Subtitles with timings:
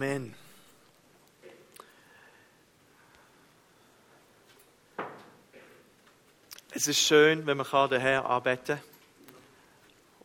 [0.00, 0.32] Amen.
[6.70, 8.80] Es ist schön, wenn man den Herrn arbeiten kann.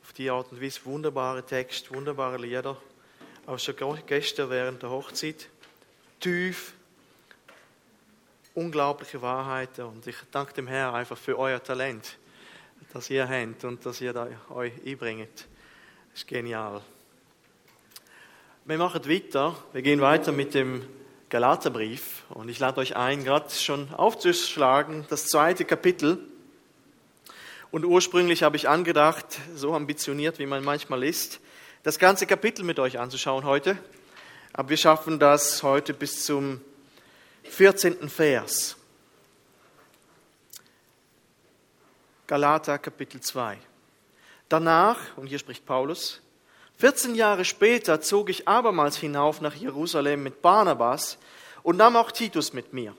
[0.03, 2.77] Auf die Art und Weise wunderbare Text, wunderbare Lieder.
[3.47, 3.75] Auch schon
[4.05, 5.49] gestern während der Hochzeit.
[6.19, 6.73] Tief,
[8.53, 9.85] unglaubliche Wahrheiten.
[9.85, 12.19] Und ich danke dem Herrn einfach für euer Talent,
[12.93, 15.47] das ihr habt und das ihr da euch einbringt.
[16.11, 16.83] Das ist genial.
[18.65, 19.57] Wir machen weiter.
[19.73, 20.87] Wir gehen weiter mit dem
[21.27, 22.23] Galaterbrief.
[22.29, 26.17] Und ich lade euch ein, gerade schon aufzuschlagen, das zweite Kapitel.
[27.71, 31.41] Und ursprünglich habe ich angedacht, so ambitioniert, wie man manchmal ist,
[31.83, 33.77] das ganze Kapitel mit euch anzuschauen heute.
[34.53, 36.61] Aber wir schaffen das heute bis zum
[37.43, 38.07] 14.
[38.07, 38.77] Vers.
[42.27, 43.57] Galater Kapitel 2.
[44.47, 46.22] Danach, und hier spricht Paulus,
[46.77, 51.17] 14 Jahre später zog ich abermals hinauf nach Jerusalem mit Barnabas
[51.61, 52.95] und nahm auch Titus mit mir.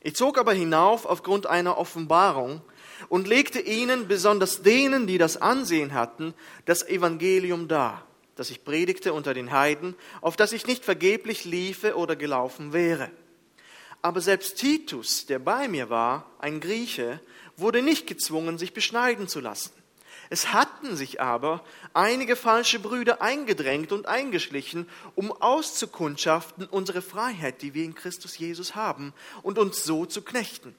[0.00, 2.62] Ich zog aber hinauf aufgrund einer Offenbarung
[3.08, 9.12] und legte ihnen, besonders denen, die das Ansehen hatten, das Evangelium dar, das ich predigte
[9.12, 13.10] unter den Heiden, auf das ich nicht vergeblich liefe oder gelaufen wäre.
[14.02, 17.20] Aber selbst Titus, der bei mir war, ein Grieche,
[17.56, 19.72] wurde nicht gezwungen, sich beschneiden zu lassen.
[20.32, 27.74] Es hatten sich aber einige falsche Brüder eingedrängt und eingeschlichen, um auszukundschaften unsere Freiheit, die
[27.74, 30.76] wir in Christus Jesus haben, und uns so zu knechten.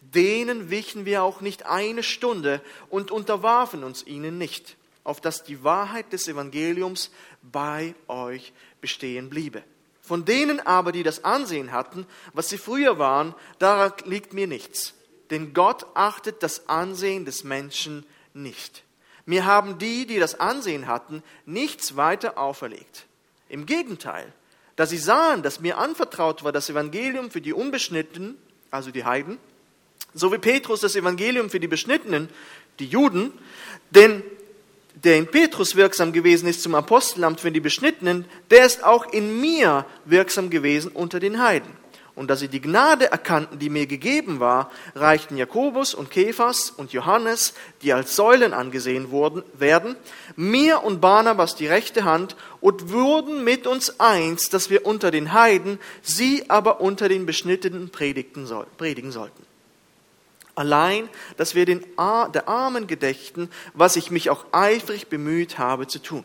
[0.00, 5.62] Denen wichen wir auch nicht eine Stunde und unterwarfen uns ihnen nicht, auf dass die
[5.62, 9.62] Wahrheit des Evangeliums bei euch bestehen bliebe.
[10.00, 14.94] Von denen aber, die das Ansehen hatten, was sie früher waren, daran liegt mir nichts.
[15.30, 18.84] Denn Gott achtet das Ansehen des Menschen nicht.
[19.24, 23.06] Mir haben die, die das Ansehen hatten, nichts weiter auferlegt.
[23.48, 24.32] Im Gegenteil,
[24.76, 28.36] da sie sahen, dass mir anvertraut war das Evangelium für die Unbeschnittenen,
[28.70, 29.38] also die Heiden,
[30.14, 32.28] so wie Petrus das Evangelium für die Beschnittenen,
[32.78, 33.32] die Juden,
[33.90, 34.22] denn
[34.94, 39.40] der in Petrus wirksam gewesen ist zum Apostelamt für die Beschnittenen, der ist auch in
[39.40, 41.81] mir wirksam gewesen unter den Heiden
[42.14, 46.92] und dass sie die Gnade erkannten, die mir gegeben war, reichten Jakobus und Kephas und
[46.92, 49.96] Johannes, die als Säulen angesehen wurden, werden,
[50.36, 55.32] mir und Barnabas die rechte Hand und wurden mit uns eins, dass wir unter den
[55.32, 59.46] Heiden, sie aber unter den Beschnittenen predigen sollten.
[60.54, 61.08] Allein,
[61.38, 61.82] dass wir den,
[62.34, 66.24] der Armen gedächten, was ich mich auch eifrig bemüht habe zu tun.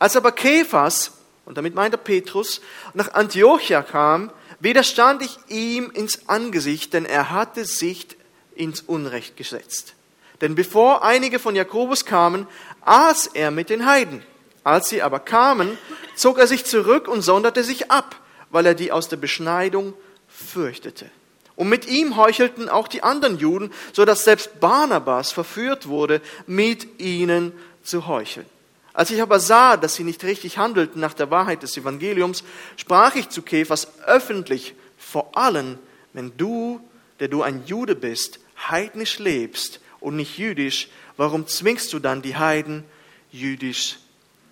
[0.00, 1.12] Als aber Kephas,
[1.44, 2.60] und damit meint er Petrus,
[2.94, 4.32] nach Antiochia kam,
[4.64, 8.08] widerstand ich ihm ins Angesicht, denn er hatte sich
[8.56, 9.94] ins Unrecht gesetzt.
[10.40, 12.46] Denn bevor einige von Jakobus kamen,
[12.80, 14.22] aß er mit den Heiden.
[14.64, 15.78] Als sie aber kamen,
[16.16, 18.16] zog er sich zurück und sonderte sich ab,
[18.50, 19.94] weil er die aus der Beschneidung
[20.28, 21.10] fürchtete.
[21.56, 27.00] Und mit ihm heuchelten auch die anderen Juden, so dass selbst Barnabas verführt wurde, mit
[27.00, 28.46] ihnen zu heucheln.
[28.94, 32.44] Als ich aber sah, dass sie nicht richtig handelten nach der Wahrheit des Evangeliums,
[32.76, 35.78] sprach ich zu Kephas öffentlich, vor allem,
[36.12, 36.80] wenn du,
[37.18, 38.38] der du ein Jude bist,
[38.68, 42.84] heidnisch lebst und nicht jüdisch, warum zwingst du dann die Heiden,
[43.32, 43.98] jüdisch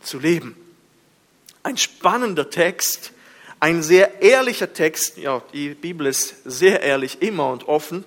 [0.01, 0.57] zu leben?
[1.63, 3.13] Ein spannender Text,
[3.61, 8.05] ein sehr ehrlicher Text, ja, die Bibel ist sehr ehrlich immer und offen,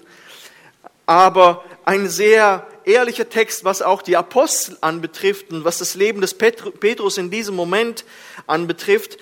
[1.06, 6.34] aber ein sehr ehrlicher Text, was auch die Apostel anbetrifft und was das Leben des
[6.34, 8.06] Petrus in diesem Moment
[8.47, 9.18] anbetrifft.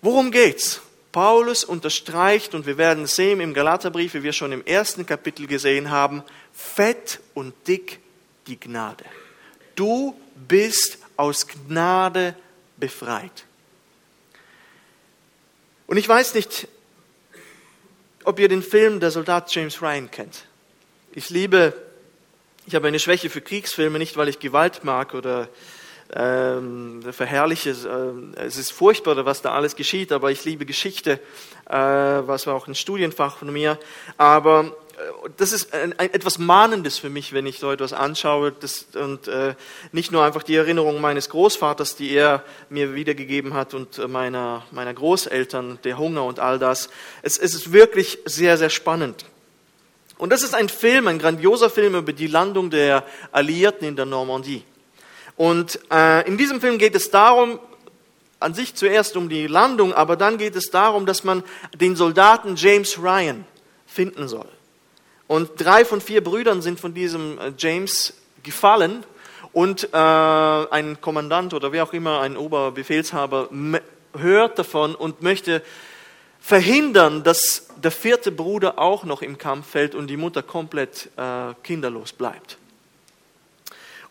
[0.00, 0.80] Worum geht's?
[1.12, 5.90] Paulus unterstreicht, und wir werden sehen im Galaterbrief, wie wir schon im ersten Kapitel gesehen
[5.90, 6.22] haben,
[6.54, 8.00] fett und dick
[8.46, 9.04] die Gnade.
[9.74, 12.34] Du bist aus Gnade
[12.78, 13.44] befreit.
[15.86, 16.66] Und ich weiß nicht,
[18.24, 20.46] ob ihr den Film Der Soldat James Ryan kennt.
[21.12, 21.74] Ich liebe
[22.66, 25.48] ich habe eine Schwäche für Kriegsfilme, nicht weil ich Gewalt mag oder
[26.14, 27.70] ähm, verherrliche.
[27.70, 31.18] Äh, es ist furchtbar, was da alles geschieht, aber ich liebe Geschichte,
[31.68, 33.78] äh, was war auch ein Studienfach von mir.
[34.18, 38.52] Aber äh, das ist ein, ein, etwas Mahnendes für mich, wenn ich so etwas anschaue.
[38.52, 39.54] Das, und äh,
[39.92, 44.64] nicht nur einfach die Erinnerung meines Großvaters, die er mir wiedergegeben hat, und äh, meiner,
[44.70, 46.90] meiner Großeltern, der Hunger und all das.
[47.22, 49.24] Es, es ist wirklich sehr, sehr spannend.
[50.18, 54.06] Und das ist ein Film, ein grandioser Film über die Landung der Alliierten in der
[54.06, 54.62] Normandie.
[55.36, 57.58] Und äh, in diesem Film geht es darum,
[58.38, 61.42] an sich zuerst um die Landung, aber dann geht es darum, dass man
[61.74, 63.44] den Soldaten James Ryan
[63.86, 64.48] finden soll.
[65.26, 69.04] Und drei von vier Brüdern sind von diesem äh, James gefallen
[69.52, 73.48] und äh, ein Kommandant oder wer auch immer, ein Oberbefehlshaber
[74.16, 75.62] hört davon und möchte
[76.42, 81.54] verhindern, dass der vierte Bruder auch noch im Kampf fällt und die Mutter komplett äh,
[81.62, 82.58] kinderlos bleibt.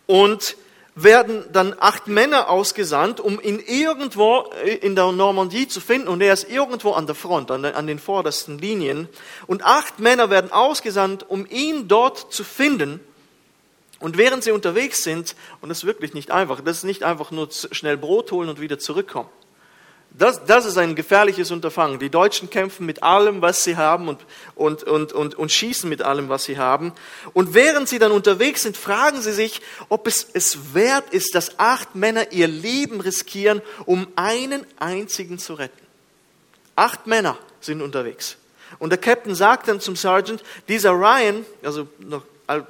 [0.06, 0.56] Und
[0.94, 6.08] werden dann acht Männer ausgesandt, um ihn irgendwo äh, in der Normandie zu finden.
[6.08, 9.08] Und er ist irgendwo an der Front, an, an den vordersten Linien.
[9.46, 13.00] Und acht Männer werden ausgesandt, um ihn dort zu finden.
[14.00, 17.30] Und während sie unterwegs sind, und das ist wirklich nicht einfach, das ist nicht einfach
[17.30, 19.28] nur schnell Brot holen und wieder zurückkommen.
[20.18, 21.98] Das, das ist ein gefährliches Unterfangen.
[21.98, 24.20] Die Deutschen kämpfen mit allem, was sie haben und,
[24.54, 26.92] und, und, und, und schießen mit allem, was sie haben.
[27.32, 31.58] Und während sie dann unterwegs sind, fragen sie sich, ob es es wert ist, dass
[31.58, 35.80] acht Männer ihr Leben riskieren, um einen einzigen zu retten.
[36.76, 38.36] Acht Männer sind unterwegs.
[38.78, 41.88] Und der Captain sagt dann zum Sergeant, dieser Ryan, also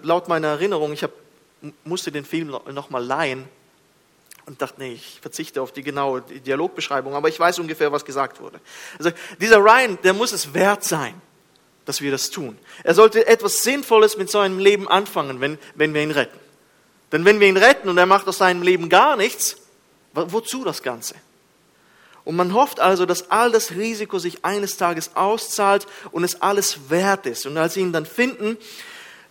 [0.03, 1.11] laut meiner Erinnerung, ich hab,
[1.85, 3.49] musste den Film noch, noch mal leihen,
[4.47, 8.41] und dachte, nee, ich verzichte auf die genaue Dialogbeschreibung, aber ich weiß ungefähr, was gesagt
[8.41, 8.61] wurde.
[8.99, 9.11] Also
[9.41, 11.21] dieser Ryan, der muss es wert sein,
[11.85, 12.59] dass wir das tun.
[12.83, 16.39] Er sollte etwas Sinnvolles mit seinem Leben anfangen, wenn, wenn wir ihn retten.
[17.13, 19.57] Denn wenn wir ihn retten und er macht aus seinem Leben gar nichts,
[20.15, 21.15] wozu das Ganze?
[22.25, 26.89] Und man hofft also, dass all das Risiko sich eines Tages auszahlt und es alles
[26.89, 27.47] wert ist.
[27.47, 28.57] Und als sie ihn dann finden,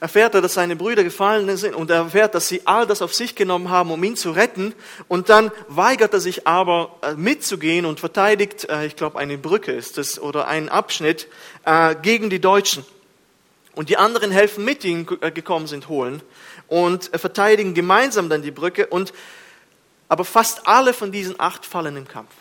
[0.02, 3.14] erfährt er, dass seine Brüder gefallen sind und er erfährt, dass sie all das auf
[3.14, 4.74] sich genommen haben, um ihn zu retten.
[5.08, 9.72] Und dann weigert er sich aber äh, mitzugehen und verteidigt, äh, ich glaube, eine Brücke
[9.72, 11.28] ist es oder einen Abschnitt
[11.66, 12.84] äh, gegen die Deutschen.
[13.76, 16.22] Und die anderen helfen mit, die gekommen sind, holen
[16.68, 18.88] und verteidigen gemeinsam dann die Brücke.
[18.88, 19.14] Und
[20.10, 22.32] aber fast alle von diesen acht fallen im Kampf.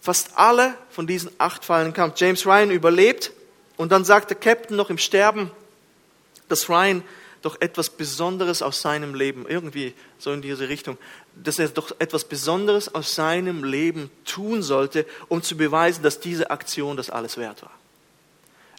[0.00, 2.18] Fast alle von diesen acht fallen im Kampf.
[2.18, 3.32] James Ryan überlebt
[3.76, 5.50] und dann sagt der Captain noch im Sterben,
[6.48, 7.02] dass Ryan
[7.42, 10.98] doch etwas Besonderes aus seinem Leben, irgendwie so in diese Richtung,
[11.36, 16.50] dass er doch etwas Besonderes aus seinem Leben tun sollte, um zu beweisen, dass diese
[16.50, 17.72] Aktion das alles wert war.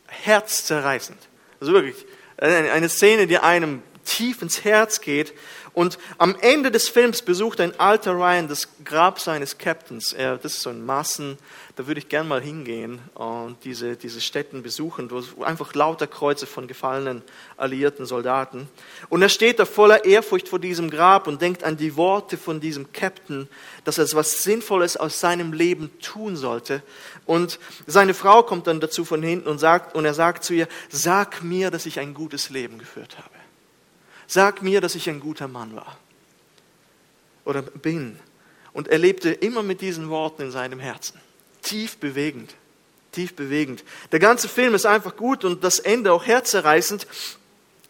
[0.08, 1.20] Herzzerreißend.
[1.62, 2.06] Also wirklich
[2.38, 5.34] eine Szene, die einem tief ins Herz geht.
[5.74, 10.14] Und am Ende des Films besucht ein alter Ryan das Grab seines Captains.
[10.14, 11.38] Er, das ist so ein Massen,
[11.80, 16.46] da würde ich gern mal hingehen und diese, diese Städten besuchen, wo einfach lauter Kreuze
[16.46, 17.22] von gefallenen
[17.56, 18.68] alliierten Soldaten.
[19.08, 22.60] Und er steht da voller Ehrfurcht vor diesem Grab und denkt an die Worte von
[22.60, 23.48] diesem Captain,
[23.86, 26.84] dass er etwas Sinnvolles aus seinem Leben tun sollte.
[27.26, 30.68] Und seine Frau kommt dann dazu von hinten und sagt, und er sagt zu ihr,
[30.90, 33.39] sag mir, dass ich ein gutes Leben geführt habe.
[34.30, 35.98] Sag mir, dass ich ein guter Mann war.
[37.44, 38.18] Oder bin.
[38.72, 41.20] Und er lebte immer mit diesen Worten in seinem Herzen
[41.62, 42.54] tief bewegend.
[43.12, 43.84] Tief bewegend.
[44.12, 47.08] Der ganze Film ist einfach gut und das Ende auch herzerreißend,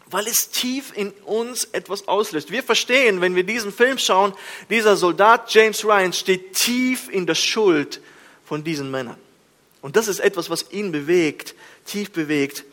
[0.07, 2.51] weil es tief in uns etwas auslöst.
[2.51, 4.33] Wir verstehen, wenn wir diesen Film schauen,
[4.69, 8.01] dieser Soldat James Ryan steht tief in der Schuld
[8.45, 9.17] von diesen Männern.
[9.81, 11.53] Und das ist etwas, was ihn bewegt,
[11.85, 12.63] tief bewegt.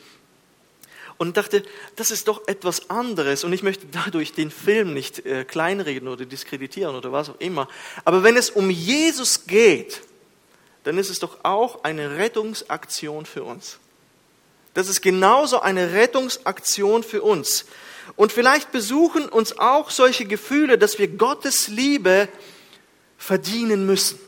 [1.19, 1.63] Und dachte,
[1.97, 3.43] das ist doch etwas anderes.
[3.45, 7.69] Und ich möchte dadurch den Film nicht äh, kleinreden oder diskreditieren oder was auch immer.
[8.05, 10.03] Aber wenn es um Jesus geht,
[10.85, 13.79] dann ist es doch auch eine Rettungsaktion für uns.
[14.75, 17.65] Das ist genauso eine Rettungsaktion für uns.
[18.15, 22.29] Und vielleicht besuchen uns auch solche Gefühle, dass wir Gottes Liebe
[23.17, 24.21] verdienen müssen.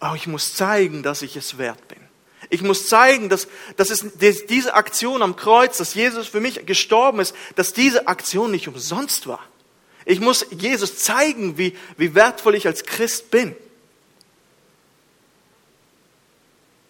[0.00, 2.03] Aber ich muss zeigen, dass ich es wert bin.
[2.50, 4.04] Ich muss zeigen, dass, dass es
[4.48, 9.26] diese Aktion am Kreuz, dass Jesus für mich gestorben ist, dass diese Aktion nicht umsonst
[9.26, 9.40] war.
[10.04, 13.56] Ich muss Jesus zeigen, wie, wie wertvoll ich als Christ bin.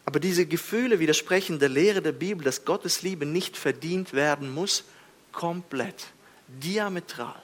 [0.04, 4.84] Aber diese Gefühle widersprechen der Lehre der Bibel, dass Gottes Liebe nicht verdient werden muss,
[5.32, 6.06] komplett,
[6.48, 7.40] diametral.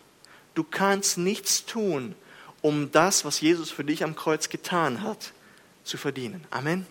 [0.54, 2.14] Du kannst nichts tun,
[2.60, 5.32] um das, was Jesus für dich am Kreuz getan hat,
[5.84, 6.44] zu verdienen.
[6.50, 6.86] Amen.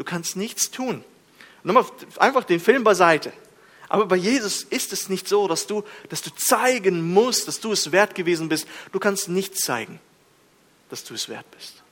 [0.00, 1.04] Du kannst nichts tun.
[1.62, 1.84] Nochmal
[2.16, 3.34] einfach den Film beiseite.
[3.86, 7.72] Aber bei Jesus ist es nicht so, dass du, dass du zeigen musst, dass du
[7.72, 8.66] es wert gewesen bist.
[8.92, 10.00] Du kannst nicht zeigen,
[10.88, 11.82] dass du es wert bist.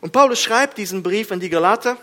[0.00, 1.98] Und Paulus schreibt diesen Brief an die Galater,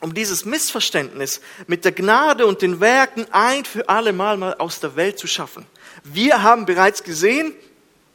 [0.00, 4.78] um dieses Missverständnis mit der Gnade und den Werken ein für alle Mal mal aus
[4.78, 5.64] der Welt zu schaffen.
[6.04, 7.54] Wir haben bereits gesehen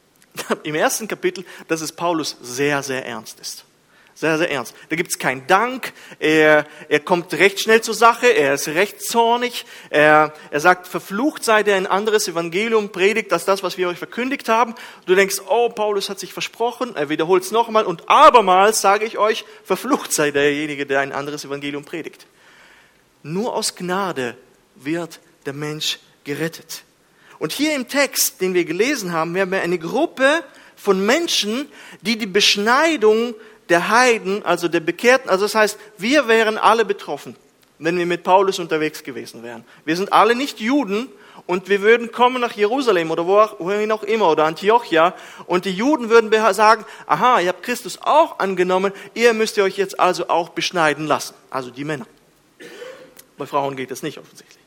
[0.62, 3.64] im ersten Kapitel, dass es Paulus sehr, sehr ernst ist.
[4.14, 4.74] Sehr, sehr ernst.
[4.90, 5.92] Da gibt es keinen Dank.
[6.18, 8.26] Er, er kommt recht schnell zur Sache.
[8.26, 9.64] Er ist recht zornig.
[9.88, 13.98] Er, er sagt, verflucht sei der ein anderes Evangelium predigt als das, was wir euch
[13.98, 14.74] verkündigt haben.
[15.06, 16.94] Du denkst, oh, Paulus hat sich versprochen.
[16.94, 17.84] Er wiederholt es nochmal.
[17.84, 22.26] Und abermals sage ich euch, verflucht sei derjenige, der ein anderes Evangelium predigt.
[23.22, 24.36] Nur aus Gnade
[24.74, 26.84] wird der Mensch gerettet.
[27.38, 30.44] Und hier im Text, den wir gelesen haben, wir haben eine Gruppe
[30.76, 31.68] von Menschen,
[32.00, 33.34] die die Beschneidung
[33.68, 37.36] der Heiden, also der Bekehrten, also das heißt, wir wären alle betroffen,
[37.78, 39.64] wenn wir mit Paulus unterwegs gewesen wären.
[39.84, 41.08] Wir sind alle nicht Juden
[41.46, 45.14] und wir würden kommen nach Jerusalem oder wohin auch immer oder Antiochia
[45.46, 49.76] und die Juden würden sagen, aha, ihr habt Christus auch angenommen, ihr müsst ihr euch
[49.76, 51.34] jetzt also auch beschneiden lassen.
[51.50, 52.06] Also die Männer.
[53.38, 54.62] Bei Frauen geht das nicht offensichtlich.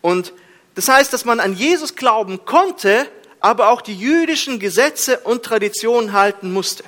[0.00, 0.32] Und
[0.74, 3.08] das heißt, dass man an Jesus glauben konnte,
[3.40, 6.84] aber auch die jüdischen Gesetze und Traditionen halten musste.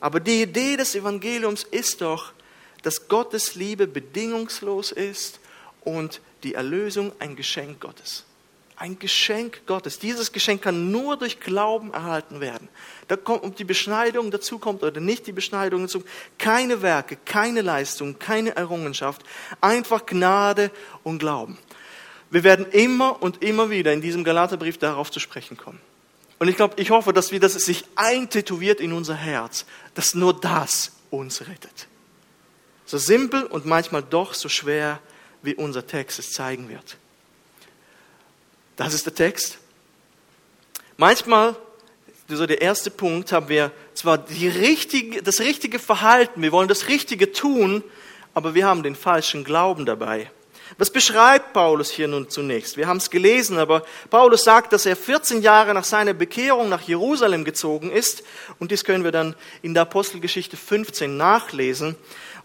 [0.00, 2.32] Aber die Idee des Evangeliums ist doch,
[2.82, 5.40] dass Gottes Liebe bedingungslos ist
[5.84, 8.24] und die Erlösung ein Geschenk Gottes.
[8.76, 9.98] Ein Geschenk Gottes.
[9.98, 12.70] Dieses Geschenk kann nur durch Glauben erhalten werden.
[13.08, 16.02] Da kommt, ob die Beschneidung dazu kommt oder nicht die Beschneidung dazu,
[16.38, 19.22] keine Werke, keine Leistung, keine Errungenschaft,
[19.60, 20.70] einfach Gnade
[21.02, 21.58] und Glauben.
[22.30, 25.80] Wir werden immer und immer wieder in diesem Galaterbrief darauf zu sprechen kommen.
[26.40, 30.32] Und ich glaube, ich hoffe, dass wir das sich eintätowiert in unser Herz, dass nur
[30.32, 31.86] das uns rettet.
[32.86, 35.00] So simpel und manchmal doch so schwer,
[35.42, 36.96] wie unser Text es zeigen wird.
[38.76, 39.58] Das ist der Text.
[40.96, 41.56] Manchmal,
[42.26, 46.88] so der erste Punkt, haben wir zwar die richtige, das richtige Verhalten, wir wollen das
[46.88, 47.84] Richtige tun,
[48.32, 50.30] aber wir haben den falschen Glauben dabei.
[50.80, 52.78] Was beschreibt Paulus hier nun zunächst?
[52.78, 56.80] Wir haben es gelesen, aber Paulus sagt, dass er 14 Jahre nach seiner Bekehrung nach
[56.80, 58.22] Jerusalem gezogen ist.
[58.58, 61.96] Und dies können wir dann in der Apostelgeschichte 15 nachlesen.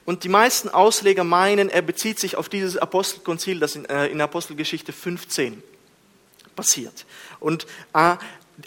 [0.03, 4.19] Und die meisten Ausleger meinen, er bezieht sich auf dieses Apostelkonzil, das in, äh, in
[4.19, 5.63] Apostelgeschichte 15
[6.57, 7.05] passiert.
[7.39, 8.17] Und äh,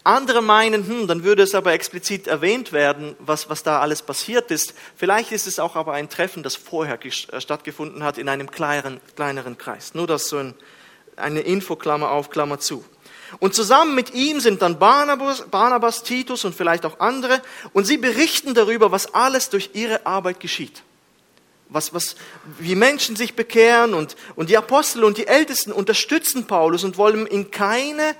[0.04, 4.50] andere meinen, hm, dann würde es aber explizit erwähnt werden, was, was da alles passiert
[4.50, 4.74] ist.
[4.96, 9.00] Vielleicht ist es auch aber ein Treffen, das vorher äh, stattgefunden hat in einem kleineren,
[9.16, 9.94] kleineren Kreis.
[9.94, 10.54] Nur das so ein,
[11.16, 12.84] eine Infoklammer auf, Klammer zu.
[13.40, 17.42] Und zusammen mit ihm sind dann Barnabas, Barnabas, Titus und vielleicht auch andere.
[17.72, 20.82] Und sie berichten darüber, was alles durch ihre Arbeit geschieht
[21.70, 22.16] was, was,
[22.58, 27.26] wie Menschen sich bekehren und, und die Apostel und die Ältesten unterstützen Paulus und wollen
[27.26, 28.14] ihm keine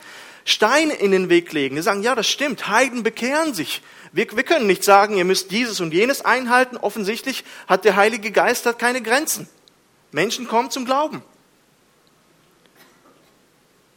[0.49, 1.77] Steine in den Weg legen.
[1.77, 3.83] Sie sagen, ja, das stimmt, Heiden bekehren sich.
[4.13, 6.79] Wir, wir können nicht sagen, ihr müsst dieses und jenes einhalten.
[6.79, 9.47] Offensichtlich hat der Heilige Geist hat keine Grenzen.
[10.11, 11.23] Menschen kommen zum Glauben.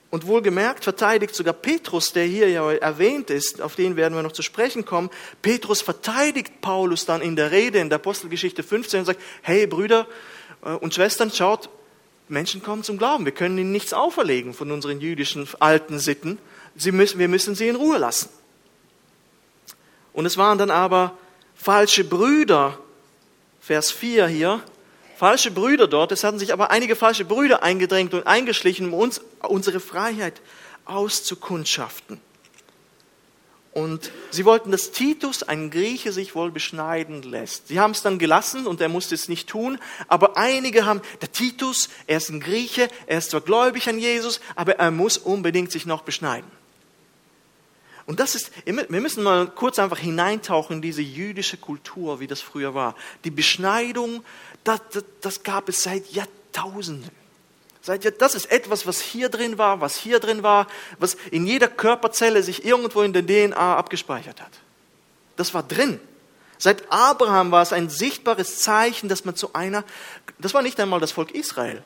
[0.10, 4.34] Und wohlgemerkt verteidigt sogar Petrus, der hier ja erwähnt ist, auf den werden wir noch
[4.34, 5.10] zu sprechen kommen.
[5.41, 10.05] Petrus verteidigt Paulus dann in der Rede in der Apostelgeschichte 15 und sagt, hey Brüder
[10.65, 11.70] äh, und Schwestern, schaut,
[12.32, 13.26] Menschen kommen zum Glauben.
[13.26, 16.40] Wir können ihnen nichts auferlegen von unseren jüdischen alten Sitten.
[16.76, 18.30] Müssen, wir müssen sie in Ruhe lassen.
[20.14, 21.18] Und es waren dann aber
[21.56, 22.78] falsche Brüder,
[23.60, 24.64] Vers 4 hier,
[25.18, 26.12] falsche Brüder dort.
[26.12, 30.42] Es hatten sich aber einige falsche Brüder eingedrängt und eingeschlichen, um uns unsere Freiheit
[30.86, 32.20] auszukundschaften.
[33.74, 37.70] Und sie wollten, dass Titus, ein Grieche, sich wohl beschneiden lässt.
[37.70, 39.80] Sie haben es dann gelassen und er musste es nicht tun.
[40.10, 44.42] Aber einige haben, der Titus, er ist ein Grieche, er ist zwar gläubig an Jesus,
[44.56, 46.51] aber er muss unbedingt sich noch beschneiden.
[48.06, 52.42] Und das ist, wir müssen mal kurz einfach hineintauchen in diese jüdische Kultur, wie das
[52.42, 52.96] früher war.
[53.24, 54.25] Die Beschneidung,
[54.66, 57.21] das, das, das gab es seit Jahrtausenden.
[57.82, 60.68] Seit, das ist etwas, was hier drin war, was hier drin war,
[61.00, 64.52] was in jeder Körperzelle sich irgendwo in der DNA abgespeichert hat.
[65.36, 66.00] Das war drin.
[66.60, 69.84] Seit Abraham war es ein sichtbares Zeichen, dass man zu einer,
[70.38, 71.84] das war nicht einmal das Volk Israel.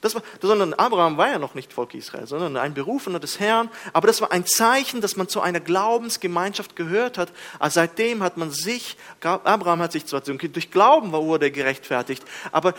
[0.00, 3.68] Das war, sondern Abraham war ja noch nicht Volk Israel, sondern ein Berufener des Herrn.
[3.92, 7.32] Aber das war ein Zeichen, dass man zu einer Glaubensgemeinschaft gehört hat.
[7.58, 12.74] Also seitdem hat man sich, Abraham hat sich zwar durch Glauben wurde er gerechtfertigt, aber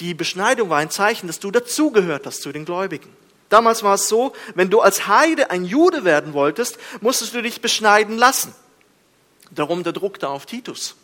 [0.00, 3.08] die Beschneidung war ein Zeichen, dass du dazugehört hast zu den Gläubigen.
[3.48, 7.60] Damals war es so, wenn du als Heide ein Jude werden wolltest, musstest du dich
[7.60, 8.54] beschneiden lassen.
[9.50, 10.96] Darum der Druck da auf Titus.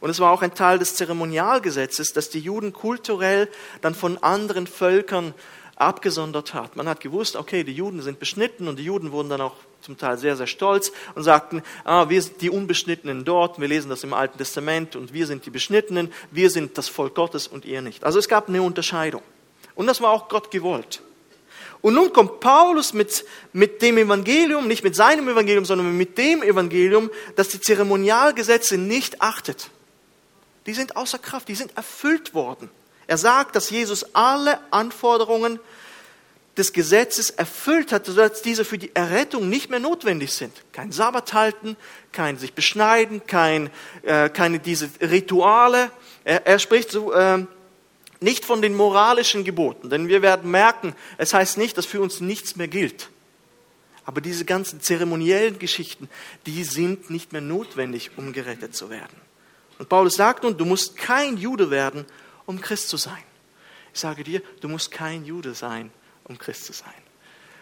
[0.00, 3.48] Und es war auch ein Teil des Zeremonialgesetzes, dass die Juden kulturell
[3.82, 5.34] dann von anderen Völkern
[5.82, 6.76] abgesondert hat.
[6.76, 9.98] Man hat gewusst, okay, die Juden sind beschnitten und die Juden wurden dann auch zum
[9.98, 14.04] Teil sehr, sehr stolz und sagten, ah, wir sind die Unbeschnittenen dort, wir lesen das
[14.04, 17.82] im Alten Testament und wir sind die Beschnittenen, wir sind das Volk Gottes und ihr
[17.82, 18.04] nicht.
[18.04, 19.22] Also es gab eine Unterscheidung.
[19.74, 21.02] Und das war auch Gott gewollt.
[21.80, 26.42] Und nun kommt Paulus mit, mit dem Evangelium, nicht mit seinem Evangelium, sondern mit dem
[26.42, 29.70] Evangelium, das die Zeremonialgesetze nicht achtet.
[30.66, 32.70] Die sind außer Kraft, die sind erfüllt worden.
[33.06, 35.58] Er sagt, dass Jesus alle Anforderungen
[36.56, 40.52] des Gesetzes erfüllt hat, sodass diese für die Errettung nicht mehr notwendig sind.
[40.72, 41.76] Kein Sabbat halten,
[42.12, 43.70] kein sich beschneiden, kein,
[44.02, 45.90] äh, keine diese Rituale.
[46.24, 47.46] Er, er spricht so, äh,
[48.20, 52.20] nicht von den moralischen Geboten, denn wir werden merken, es heißt nicht, dass für uns
[52.20, 53.08] nichts mehr gilt.
[54.04, 56.08] Aber diese ganzen zeremoniellen Geschichten,
[56.46, 59.16] die sind nicht mehr notwendig, um gerettet zu werden.
[59.78, 62.04] Und Paulus sagt nun, du musst kein Jude werden,
[62.46, 63.22] um Christ zu sein.
[63.92, 65.90] Ich sage dir, du musst kein Jude sein,
[66.24, 66.92] um Christ zu sein.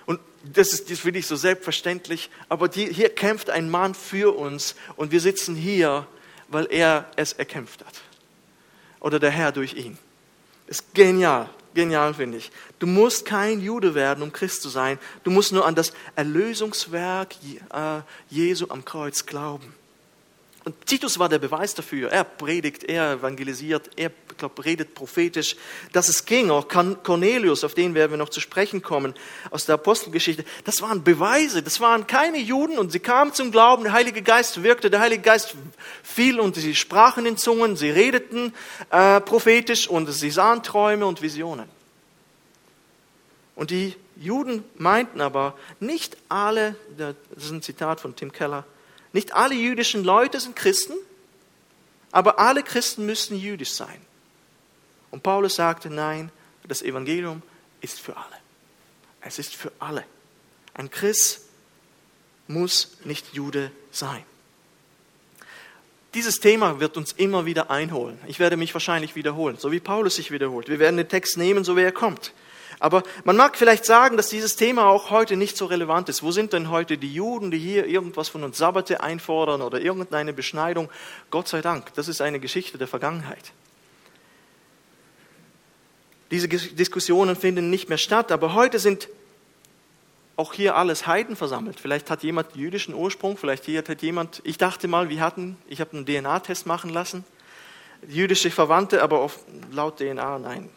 [0.07, 4.37] Und das ist, das finde ich so selbstverständlich, aber die, hier kämpft ein Mann für
[4.37, 6.07] uns und wir sitzen hier,
[6.49, 8.01] weil er es erkämpft hat.
[9.01, 9.99] Oder der Herr durch ihn.
[10.67, 12.51] Ist genial, genial finde ich.
[12.79, 14.99] Du musst kein Jude werden, um Christ zu sein.
[15.25, 17.35] Du musst nur an das Erlösungswerk
[17.73, 19.75] äh, Jesu am Kreuz glauben.
[20.65, 22.11] Und Titus war der Beweis dafür.
[22.13, 25.57] Er predigt, er evangelisiert, er glaub, redet prophetisch,
[25.93, 26.51] dass es ging.
[26.51, 29.15] Auch Cornelius, auf den werden wir noch zu sprechen kommen,
[29.51, 30.45] aus der Apostelgeschichte.
[30.65, 33.85] Das waren Beweise, das waren keine Juden und sie kamen zum Glauben.
[33.85, 35.55] Der Heilige Geist wirkte, der Heilige Geist
[36.03, 38.53] fiel und sie sprachen in Zungen, sie redeten
[38.91, 41.69] äh, prophetisch und sie sahen Träume und Visionen.
[43.55, 47.15] Und die Juden meinten aber, nicht alle, das
[47.45, 48.67] ist ein Zitat von Tim Keller,
[49.13, 50.95] nicht alle jüdischen Leute sind Christen,
[52.13, 54.01] aber alle Christen müssen jüdisch sein.
[55.11, 56.31] Und Paulus sagte, nein,
[56.67, 57.43] das Evangelium
[57.81, 58.37] ist für alle.
[59.21, 60.05] Es ist für alle.
[60.75, 61.43] Ein Christ
[62.47, 64.25] muss nicht Jude sein.
[66.15, 68.19] Dieses Thema wird uns immer wieder einholen.
[68.27, 70.69] Ich werde mich wahrscheinlich wiederholen, so wie Paulus sich wiederholt.
[70.69, 72.33] Wir werden den Text nehmen, so wie er kommt.
[72.81, 76.23] Aber man mag vielleicht sagen, dass dieses Thema auch heute nicht so relevant ist.
[76.23, 80.33] Wo sind denn heute die Juden, die hier irgendwas von uns Sabbate einfordern oder irgendeine
[80.33, 80.89] Beschneidung?
[81.31, 83.53] Gott sei Dank, das ist eine Geschichte der Vergangenheit.
[86.31, 89.09] Diese Diskussionen finden nicht mehr statt, aber heute sind
[90.37, 91.79] auch hier alles Heiden versammelt.
[91.79, 95.95] Vielleicht hat jemand jüdischen Ursprung, vielleicht hat jemand, ich dachte mal, wir hatten, ich habe
[95.95, 97.27] einen DNA-Test machen lassen,
[98.09, 99.29] jüdische Verwandte, aber
[99.71, 100.71] laut DNA, nein,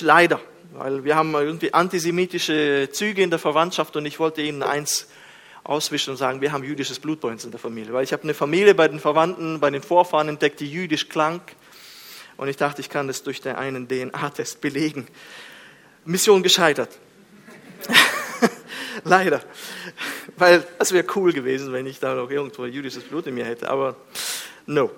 [0.00, 0.40] leider
[0.72, 5.08] weil wir haben irgendwie antisemitische Züge in der Verwandtschaft und ich wollte ihnen eins
[5.64, 7.92] auswischen und sagen, wir haben jüdisches Blut bei uns in der Familie.
[7.92, 11.40] Weil ich habe eine Familie bei den Verwandten, bei den Vorfahren entdeckt, die jüdisch klang.
[12.36, 15.06] Und ich dachte, ich kann das durch den einen DNA-Test belegen.
[16.04, 16.98] Mission gescheitert.
[19.04, 19.42] Leider.
[20.36, 23.68] Weil es wäre cool gewesen, wenn ich da noch irgendwo jüdisches Blut in mir hätte.
[23.68, 23.96] Aber
[24.66, 24.90] no.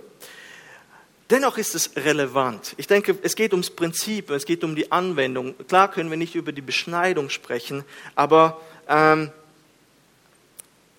[1.31, 2.75] Dennoch ist es relevant.
[2.77, 5.55] Ich denke, es geht ums Prinzip, es geht um die Anwendung.
[5.69, 7.85] Klar können wir nicht über die Beschneidung sprechen,
[8.15, 9.31] aber ähm,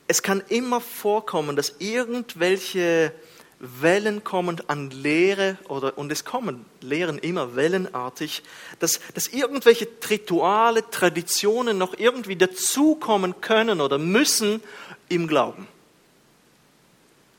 [0.07, 3.11] es kann immer vorkommen, dass irgendwelche
[3.59, 8.43] Wellen kommen an Lehre, oder, und es kommen Lehren immer wellenartig,
[8.79, 14.61] dass, dass irgendwelche Rituale, Traditionen noch irgendwie dazukommen können oder müssen
[15.07, 15.67] im Glauben.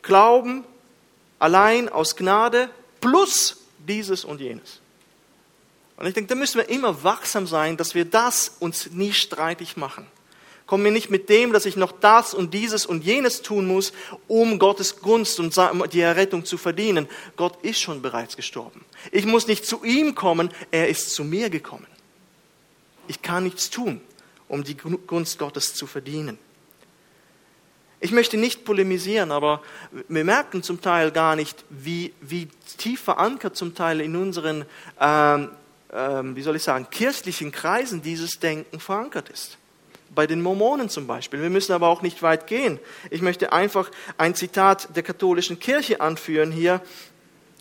[0.02, 0.64] Glauben
[1.38, 2.70] allein aus Gnade
[3.00, 4.80] plus dieses und jenes.
[5.96, 9.76] Und ich denke, da müssen wir immer wachsam sein, dass wir das uns nie streitig
[9.76, 10.06] machen.
[10.66, 13.92] Kommen wir nicht mit dem, dass ich noch das und dieses und jenes tun muss,
[14.26, 15.56] um Gottes Gunst und
[15.92, 17.08] die Errettung zu verdienen.
[17.36, 18.84] Gott ist schon bereits gestorben.
[19.12, 21.86] Ich muss nicht zu ihm kommen, er ist zu mir gekommen.
[23.06, 24.00] Ich kann nichts tun,
[24.48, 26.36] um die Gunst Gottes zu verdienen.
[27.98, 29.62] Ich möchte nicht polemisieren, aber
[30.08, 34.66] wir merken zum Teil gar nicht, wie, wie tief verankert zum Teil in unseren,
[35.00, 35.50] ähm,
[35.92, 39.56] ähm, wie soll ich sagen, kirchlichen Kreisen dieses Denken verankert ist.
[40.14, 41.40] Bei den Mormonen zum Beispiel.
[41.40, 42.78] Wir müssen aber auch nicht weit gehen.
[43.10, 46.82] Ich möchte einfach ein Zitat der katholischen Kirche anführen hier,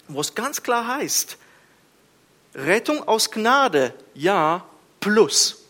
[0.10, 1.38] wo es ganz klar heißt,
[2.54, 4.66] Rettung aus Gnade, ja,
[5.00, 5.65] plus.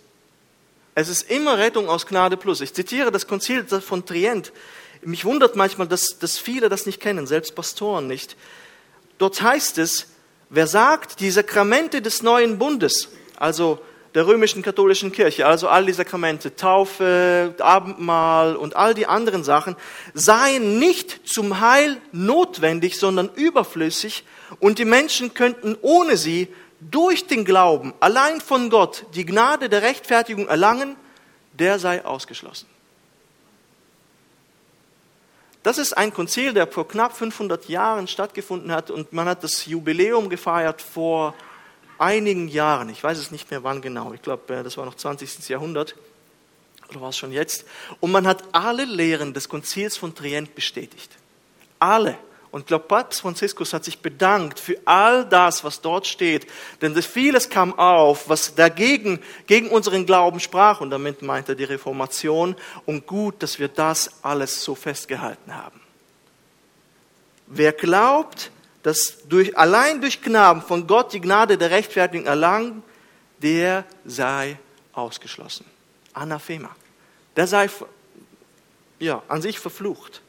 [0.97, 2.61] Es ist immer Rettung aus Gnade plus.
[2.61, 4.53] Ich zitiere das Konzil von Trient.
[5.01, 8.37] Mich wundert manchmal, dass, dass viele das nicht kennen, selbst Pastoren nicht.
[9.17, 10.07] Dort heißt es,
[10.49, 13.79] wer sagt, die Sakramente des neuen Bundes, also
[14.13, 19.75] der römischen katholischen Kirche, also all die Sakramente, Taufe, Abendmahl und all die anderen Sachen,
[20.13, 24.23] seien nicht zum Heil notwendig, sondern überflüssig
[24.59, 26.47] und die Menschen könnten ohne sie
[26.79, 30.95] durch den Glauben allein von Gott die Gnade der Rechtfertigung erlangen,
[31.53, 32.67] der sei ausgeschlossen.
[35.63, 39.65] Das ist ein Konzil, der vor knapp 500 Jahren stattgefunden hat und man hat das
[39.65, 41.33] Jubiläum gefeiert vor
[41.97, 42.89] einigen Jahren.
[42.89, 44.13] Ich weiß es nicht mehr wann genau.
[44.13, 45.49] Ich glaube, äh, das war noch 20.
[45.49, 45.95] Jahrhundert
[46.89, 47.65] oder war es schon jetzt.
[47.99, 51.11] Und man hat alle Lehren des Konzils von Trient bestätigt.
[51.79, 52.17] Alle.
[52.55, 56.47] Und glaube, Papst Franziskus hat sich bedankt für all das, was dort steht.
[56.81, 60.79] Denn vieles kam auf, was dagegen, gegen unseren Glauben sprach.
[60.79, 62.55] Und damit meint er die Reformation.
[62.85, 65.81] Und gut, dass wir das alles so festgehalten haben.
[67.47, 68.51] Wer glaubt,
[68.83, 72.83] dass durch, allein durch Gnaden von Gott die Gnade der Rechtfertigung erlangt,
[73.41, 74.57] der sei
[74.93, 75.65] ausgeschlossen.
[76.13, 76.73] Anathema.
[77.35, 77.69] Der sei
[78.99, 80.21] ja, an sich verflucht.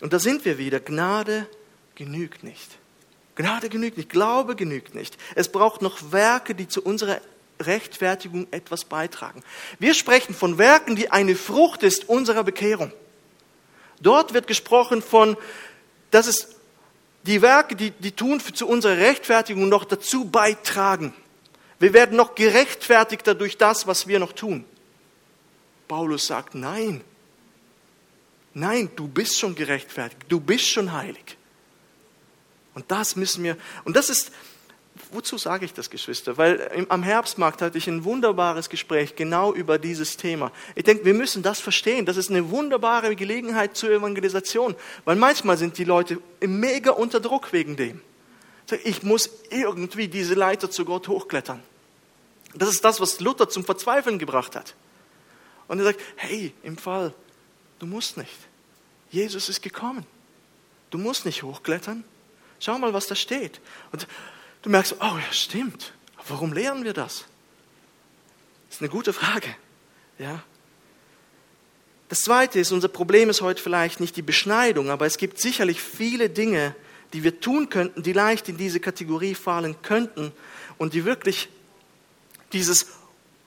[0.00, 0.80] Und da sind wir wieder.
[0.80, 1.46] Gnade
[1.94, 2.78] genügt nicht.
[3.36, 5.16] Gnade genügt nicht, Glaube genügt nicht.
[5.34, 7.20] Es braucht noch Werke, die zu unserer
[7.60, 9.42] Rechtfertigung etwas beitragen.
[9.78, 12.92] Wir sprechen von Werken, die eine Frucht ist unserer Bekehrung.
[14.00, 15.36] Dort wird gesprochen von,
[16.10, 16.56] dass es
[17.24, 21.12] die Werke, die, die tun zu unserer Rechtfertigung noch dazu beitragen.
[21.78, 24.64] Wir werden noch gerechtfertigter durch das, was wir noch tun.
[25.88, 27.02] Paulus sagt, nein,
[28.54, 31.36] nein, du bist schon gerechtfertigt, du bist schon heilig.
[32.74, 34.32] Und das müssen wir, und das ist,
[35.12, 36.36] wozu sage ich das, Geschwister?
[36.36, 40.52] Weil am Herbstmarkt hatte ich ein wunderbares Gespräch genau über dieses Thema.
[40.74, 42.06] Ich denke, wir müssen das verstehen.
[42.06, 44.76] Das ist eine wunderbare Gelegenheit zur Evangelisation.
[45.04, 48.00] Weil manchmal sind die Leute mega unter Druck wegen dem.
[48.84, 51.60] Ich muss irgendwie diese Leiter zu Gott hochklettern.
[52.54, 54.74] Das ist das, was Luther zum Verzweifeln gebracht hat.
[55.66, 57.14] Und er sagt, hey, im Fall,
[57.80, 58.36] du musst nicht.
[59.10, 60.06] Jesus ist gekommen.
[60.90, 62.04] Du musst nicht hochklettern.
[62.60, 63.60] Schau mal, was da steht.
[63.90, 64.06] Und
[64.62, 65.92] Du merkst, oh ja, stimmt.
[66.28, 67.24] Warum lernen wir das?
[68.68, 69.48] Das ist eine gute Frage.
[70.18, 70.42] Ja.
[72.08, 75.80] Das zweite ist, unser Problem ist heute vielleicht nicht die Beschneidung, aber es gibt sicherlich
[75.80, 76.74] viele Dinge,
[77.12, 80.32] die wir tun könnten, die leicht in diese Kategorie fallen könnten
[80.76, 81.48] und die wirklich
[82.52, 82.86] dieses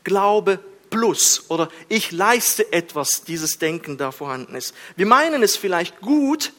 [0.04, 0.60] Glaube
[0.94, 4.76] plus oder ich leiste etwas, dieses Denken da vorhanden ist.
[4.96, 6.54] Wir meinen es vielleicht gut,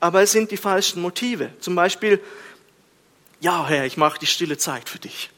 [0.00, 1.52] aber es sind die falschen Motive.
[1.60, 2.18] Zum Beispiel,
[3.40, 5.28] ja Herr, ich mache die stille Zeit für dich.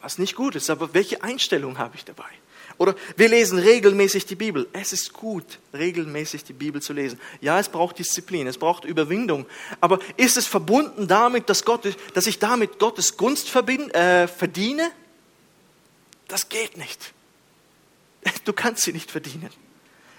[0.00, 2.24] Was nicht gut ist, aber welche Einstellung habe ich dabei?
[2.78, 4.66] Oder wir lesen regelmäßig die Bibel.
[4.72, 7.20] Es ist gut, regelmäßig die Bibel zu lesen.
[7.42, 9.44] Ja, es braucht Disziplin, es braucht Überwindung.
[9.82, 14.90] Aber ist es verbunden damit, dass, Gott, dass ich damit Gottes Gunst äh, verdiene?
[16.28, 17.12] Das geht nicht.
[18.44, 19.50] Du kannst sie nicht verdienen.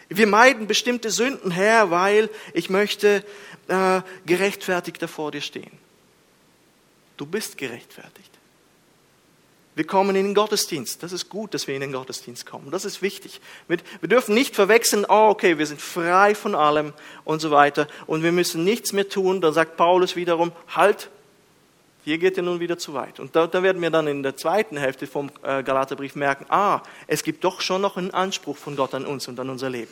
[0.10, 3.24] Wir meiden bestimmte Sünden, Herr, weil ich möchte
[3.68, 5.72] äh, gerechtfertigt vor dir stehen.
[7.18, 8.32] Du bist gerechtfertigt.
[9.76, 11.04] Wir kommen in den Gottesdienst.
[11.04, 12.72] Das ist gut, dass wir in den Gottesdienst kommen.
[12.72, 13.42] Das ist wichtig.
[13.68, 16.94] Wir, dürfen nicht verwechseln, oh, okay, wir sind frei von allem
[17.26, 19.42] und so weiter und wir müssen nichts mehr tun.
[19.42, 21.10] Dann sagt Paulus wiederum, halt,
[22.06, 23.20] hier geht ihr nun wieder zu weit.
[23.20, 26.82] Und da, da werden wir dann in der zweiten Hälfte vom äh, Galaterbrief merken, ah,
[27.08, 29.92] es gibt doch schon noch einen Anspruch von Gott an uns und an unser Leben.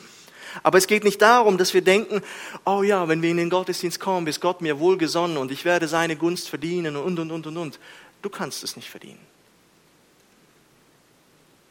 [0.62, 2.22] Aber es geht nicht darum, dass wir denken,
[2.66, 5.88] oh ja, wenn wir in den Gottesdienst kommen, ist Gott mir wohlgesonnen und ich werde
[5.88, 7.80] seine Gunst verdienen und, und, und, und, und.
[8.22, 9.20] Du kannst es nicht verdienen.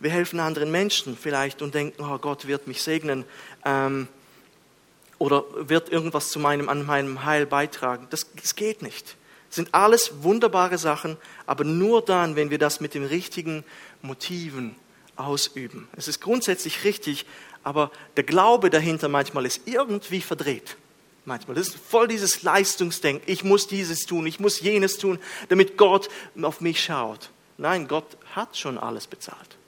[0.00, 3.24] Wir helfen anderen Menschen vielleicht und denken, oh, Gott wird mich segnen
[3.64, 4.08] ähm,
[5.18, 8.08] oder wird irgendwas zu meinem, an meinem Heil beitragen.
[8.10, 9.16] Das, das geht nicht.
[9.52, 13.64] Sind alles wunderbare Sachen, aber nur dann, wenn wir das mit den richtigen
[14.00, 14.74] Motiven
[15.14, 15.88] ausüben.
[15.94, 17.26] Es ist grundsätzlich richtig,
[17.62, 20.78] aber der Glaube dahinter manchmal ist irgendwie verdreht.
[21.26, 21.54] Manchmal.
[21.54, 23.30] Das ist voll dieses Leistungsdenken.
[23.30, 25.18] Ich muss dieses tun, ich muss jenes tun,
[25.50, 26.08] damit Gott
[26.40, 27.28] auf mich schaut.
[27.58, 29.58] Nein, Gott hat schon alles bezahlt.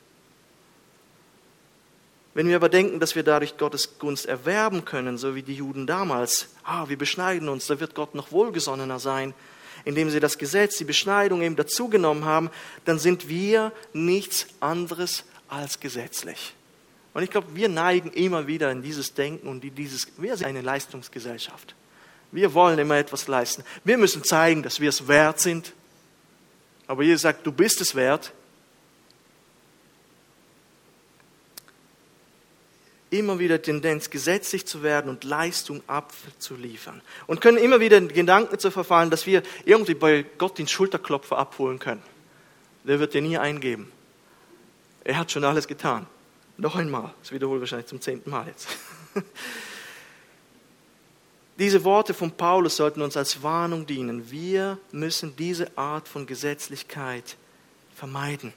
[2.33, 5.87] Wenn wir aber denken, dass wir dadurch Gottes Gunst erwerben können, so wie die Juden
[5.87, 9.35] damals, ah, wir beschneiden uns, da wird Gott noch wohlgesonnener sein,
[9.84, 12.50] indem sie das Gesetz, die Beschneidung eben dazugenommen haben,
[12.84, 16.54] dann sind wir nichts anderes als gesetzlich.
[17.14, 20.62] Und ich glaube, wir neigen immer wieder in dieses Denken und dieses, wir sind eine
[20.62, 21.74] Leistungsgesellschaft.
[22.32, 23.62] Wir wollen immer etwas leisten.
[23.84, 25.72] Wir müssen zeigen, dass wir es wert sind.
[26.88, 28.32] Aber Jesus sagt, du bist es wert.
[33.14, 37.00] Immer wieder Tendenz, gesetzlich zu werden und Leistung abzuliefern.
[37.29, 41.38] Und können immer wieder in Gedanken zu verfallen, dass wir irgendwie bei Gott den Schulterklopfer
[41.38, 42.03] abholen können.
[42.83, 43.92] Der wird dir nie eingeben.
[45.05, 46.07] Er hat schon alles getan.
[46.57, 48.66] Noch einmal, das wiederhole ich wahrscheinlich zum zehnten Mal jetzt.
[51.61, 54.29] Diese Worte von Paulus sollten uns als Warnung dienen.
[54.29, 57.37] Wir müssen diese Art von Gesetzlichkeit
[57.94, 58.53] vermeiden.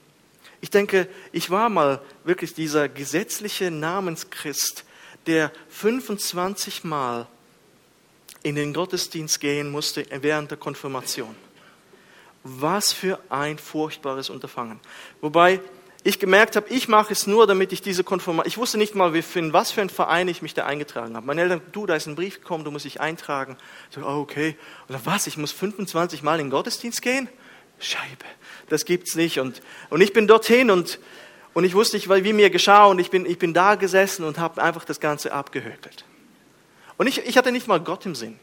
[0.62, 4.86] Ich denke, ich war mal wirklich dieser gesetzliche Namenschrist,
[5.28, 7.28] der 25 Mal
[8.43, 11.36] in den Gottesdienst gehen musste während der Konfirmation.
[12.43, 14.80] Was für ein furchtbares Unterfangen.
[15.22, 15.60] Wobei
[16.04, 19.13] ich gemerkt habe, ich mache es nur, damit ich diese Konfirmation, ich wusste nicht mal,
[19.13, 21.26] in was für einen Verein ich mich da eingetragen habe.
[21.26, 23.58] Meine Eltern, du, da ist ein Brief gekommen, du musst dich eintragen.
[23.89, 24.56] Ich so, okay.
[24.88, 27.28] Oder was, ich muss 25 Mal in den Gottesdienst gehen?
[27.80, 28.26] Scheibe,
[28.70, 29.40] das gibt's nicht.
[29.40, 31.00] Und, und ich bin dorthin und,
[31.54, 34.38] und ich wusste nicht, wie mir geschah und ich bin, ich bin da gesessen und
[34.38, 36.06] habe einfach das Ganze abgehökelt.
[36.98, 38.40] Und ich, ich hatte nicht mal Gott im Sinn.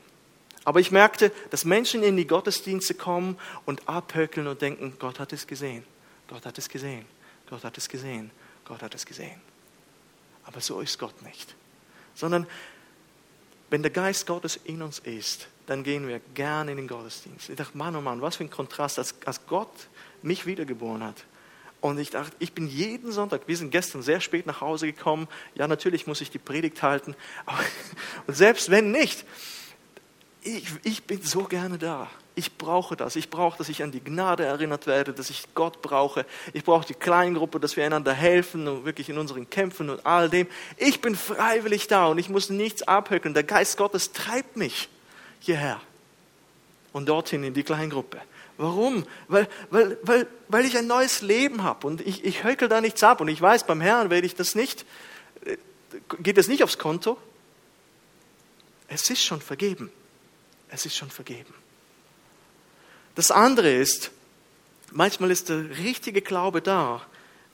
[0.64, 5.32] Aber ich merkte, dass Menschen in die Gottesdienste kommen und abhökeln und denken, Gott hat
[5.32, 5.84] es gesehen.
[6.28, 7.04] Gott hat es gesehen.
[7.50, 8.30] Gott hat es gesehen.
[8.64, 9.40] Gott hat es gesehen.
[10.44, 11.54] Aber so ist Gott nicht.
[12.14, 12.46] Sondern
[13.74, 17.48] wenn der Geist Gottes in uns ist, dann gehen wir gerne in den Gottesdienst.
[17.50, 19.88] Ich dachte, Mann, oh Mann, was für ein Kontrast, als, als Gott
[20.22, 21.24] mich wiedergeboren hat.
[21.80, 25.26] Und ich dachte, ich bin jeden Sonntag, wir sind gestern sehr spät nach Hause gekommen.
[25.56, 27.16] Ja, natürlich muss ich die Predigt halten.
[27.46, 27.58] Aber,
[28.28, 29.24] und selbst wenn nicht,
[30.44, 32.08] ich, ich bin so gerne da.
[32.36, 33.14] Ich brauche das.
[33.14, 36.26] Ich brauche, dass ich an die Gnade erinnert werde, dass ich Gott brauche.
[36.52, 40.28] Ich brauche die Kleingruppe, dass wir einander helfen und wirklich in unseren Kämpfen und all
[40.28, 40.48] dem.
[40.76, 43.34] Ich bin freiwillig da und ich muss nichts abhöckeln.
[43.34, 44.88] Der Geist Gottes treibt mich
[45.38, 45.80] hierher
[46.92, 48.20] und dorthin in die Kleingruppe.
[48.56, 49.04] Warum?
[49.28, 53.02] Weil, weil, weil, weil ich ein neues Leben habe und ich, ich höckel da nichts
[53.02, 54.84] ab und ich weiß, beim Herrn werde ich das nicht,
[55.44, 55.56] äh,
[56.20, 57.16] geht es nicht aufs Konto.
[58.88, 59.90] Es ist schon vergeben.
[60.68, 61.54] Es ist schon vergeben.
[63.14, 64.10] Das andere ist,
[64.90, 67.02] manchmal ist der richtige Glaube da,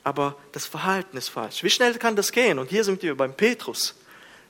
[0.05, 1.63] aber das Verhalten ist falsch.
[1.63, 2.59] Wie schnell kann das gehen?
[2.59, 3.95] Und hier sind wir beim Petrus.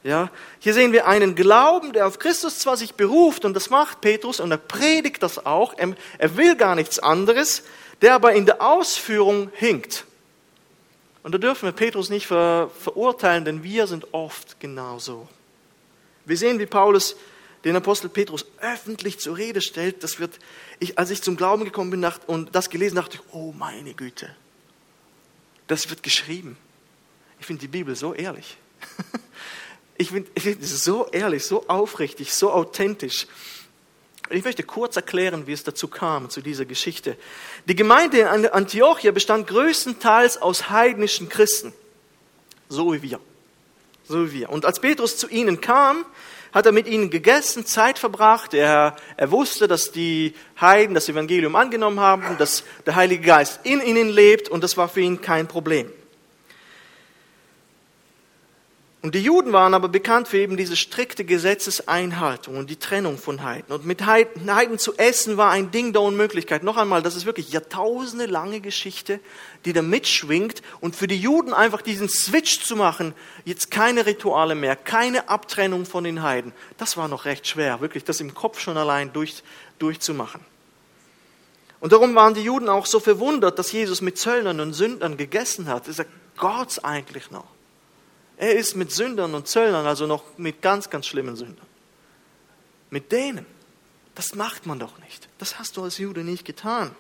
[0.03, 4.01] Ja, hier sehen wir einen Glauben, der auf Christus zwar sich beruft, und das macht
[4.01, 7.63] Petrus, und er predigt das auch, er, will gar nichts anderes,
[8.01, 10.07] der aber in der Ausführung hinkt.
[11.23, 15.29] Und da dürfen wir Petrus nicht ver, verurteilen, denn wir sind oft genauso.
[16.25, 17.17] Wir sehen, wie Paulus
[17.65, 20.03] den Apostel Petrus öffentlich zur Rede stellt.
[20.03, 20.39] Das wird,
[20.79, 24.35] ich, als ich zum Glauben gekommen bin und das gelesen dachte ich, oh meine Güte,
[25.67, 26.57] das wird geschrieben.
[27.39, 28.57] Ich finde die Bibel so ehrlich.
[30.01, 33.27] Ich finde find es so ehrlich, so aufrichtig, so authentisch.
[34.31, 37.19] Ich möchte kurz erklären, wie es dazu kam, zu dieser Geschichte.
[37.67, 41.75] Die Gemeinde in Antiochia bestand größtenteils aus heidnischen Christen.
[42.71, 43.21] So wie wir.
[44.09, 44.49] So wie wir.
[44.49, 46.07] Und als Petrus zu ihnen kam,
[46.53, 48.55] hat er mit ihnen gegessen, Zeit verbracht.
[48.55, 53.81] Er, er wusste, dass die Heiden das Evangelium angenommen haben, dass der Heilige Geist in
[53.81, 55.91] ihnen lebt und das war für ihn kein Problem.
[59.03, 63.43] Und die Juden waren aber bekannt für eben diese strikte Gesetzeseinhaltung und die Trennung von
[63.43, 63.73] Heiden.
[63.73, 66.63] Und mit Heiden zu essen war ein Ding der Unmöglichkeit.
[66.63, 69.19] Noch einmal, das ist wirklich jahrtausende lange Geschichte,
[69.65, 70.61] die da mitschwingt.
[70.83, 73.15] Und für die Juden einfach diesen Switch zu machen,
[73.47, 78.05] jetzt keine Rituale mehr, keine Abtrennung von den Heiden, das war noch recht schwer, wirklich
[78.05, 79.43] das im Kopf schon allein durch,
[79.79, 80.43] durchzumachen.
[81.81, 85.69] Und darum waren die Juden auch so verwundert, dass Jesus mit Zöllnern und Sündern gegessen
[85.69, 85.87] hat.
[85.87, 87.47] Er sagt, Gott eigentlich noch.
[88.41, 91.67] Er ist mit Sündern und Zöllnern, also noch mit ganz, ganz schlimmen Sündern.
[92.89, 93.45] Mit denen.
[94.15, 95.29] Das macht man doch nicht.
[95.37, 96.97] Das hast du als Jude nicht getan.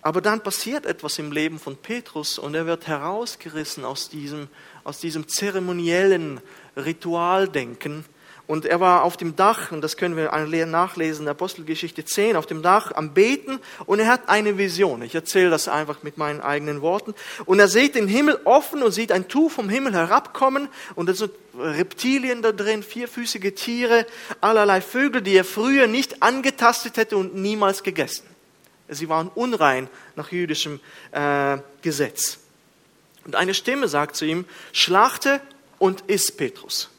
[0.00, 4.46] Aber dann passiert etwas im Leben von Petrus und er wird herausgerissen aus diesem,
[4.84, 6.40] aus diesem zeremoniellen
[6.76, 8.04] Ritualdenken
[8.46, 10.30] und er war auf dem Dach, und das können wir
[10.66, 15.02] nachlesen, Apostelgeschichte 10, auf dem Dach am Beten und er hat eine Vision.
[15.02, 17.14] Ich erzähle das einfach mit meinen eigenen Worten.
[17.44, 21.14] Und er sieht den Himmel offen und sieht ein Tuch vom Himmel herabkommen und da
[21.14, 24.06] sind Reptilien da drin, vierfüßige Tiere,
[24.40, 28.26] allerlei Vögel, die er früher nicht angetastet hätte und niemals gegessen.
[28.88, 30.80] Sie waren unrein nach jüdischem
[31.12, 32.38] äh, Gesetz.
[33.24, 35.40] Und eine Stimme sagt zu ihm, schlachte
[35.78, 36.91] und iss Petrus.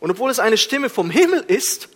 [0.00, 1.88] Und obwohl es eine Stimme vom Himmel ist,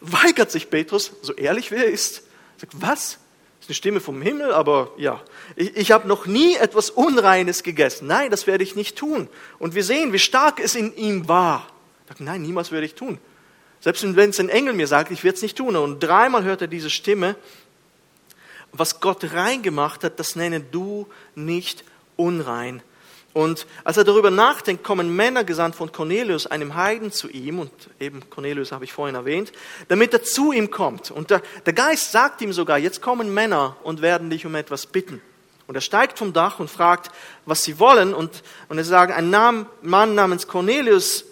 [0.00, 2.22] weigert sich Petrus, so ehrlich wie er ist,
[2.56, 3.18] sagt, was?
[3.58, 5.22] Das ist eine Stimme vom Himmel, aber ja,
[5.54, 8.08] ich, ich habe noch nie etwas Unreines gegessen.
[8.08, 9.28] Nein, das werde ich nicht tun.
[9.60, 11.68] Und wir sehen, wie stark es in ihm war.
[12.08, 13.18] Sagt, nein, niemals werde ich tun.
[13.80, 15.76] Selbst wenn es ein Engel mir sagt, ich werde es nicht tun.
[15.76, 17.36] Und dreimal hört er diese Stimme.
[18.72, 21.84] Was Gott reingemacht hat, das nenne du nicht
[22.16, 22.82] unrein.
[23.32, 27.72] Und als er darüber nachdenkt, kommen Männer gesandt von Cornelius, einem Heiden, zu ihm, und
[27.98, 29.52] eben Cornelius habe ich vorhin erwähnt,
[29.88, 31.10] damit er zu ihm kommt.
[31.10, 34.86] Und der, der Geist sagt ihm sogar, jetzt kommen Männer und werden dich um etwas
[34.86, 35.22] bitten.
[35.66, 37.10] Und er steigt vom Dach und fragt,
[37.46, 38.12] was sie wollen.
[38.12, 41.24] Und, und er sagt, ein Mann namens Cornelius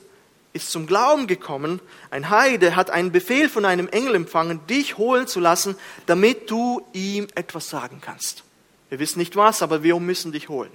[0.55, 1.81] ist zum Glauben gekommen.
[2.11, 6.81] Ein Heide hat einen Befehl von einem Engel empfangen, dich holen zu lassen, damit du
[6.95, 8.45] ihm etwas sagen kannst.
[8.89, 10.71] Wir wissen nicht was, aber wir müssen dich holen.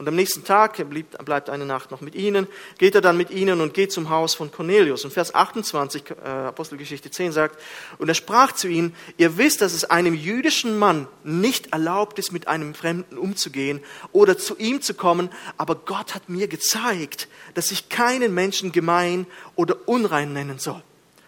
[0.00, 2.46] Und am nächsten Tag, er bleibt eine Nacht noch mit ihnen,
[2.78, 5.04] geht er dann mit ihnen und geht zum Haus von Cornelius.
[5.04, 7.60] Und Vers 28, äh, Apostelgeschichte 10 sagt,
[7.98, 12.32] und er sprach zu ihnen, ihr wisst, dass es einem jüdischen Mann nicht erlaubt ist,
[12.32, 17.70] mit einem Fremden umzugehen oder zu ihm zu kommen, aber Gott hat mir gezeigt, dass
[17.70, 20.82] ich keinen Menschen gemein oder unrein nennen soll.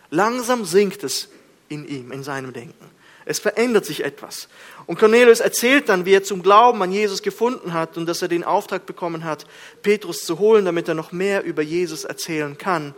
[0.09, 1.29] Langsam sinkt es
[1.69, 2.91] in ihm, in seinem Denken.
[3.25, 4.49] Es verändert sich etwas.
[4.87, 8.29] Und Cornelius erzählt dann, wie er zum Glauben an Jesus gefunden hat und dass er
[8.29, 9.47] den Auftrag bekommen hat,
[9.83, 12.95] Petrus zu holen, damit er noch mehr über Jesus erzählen kann.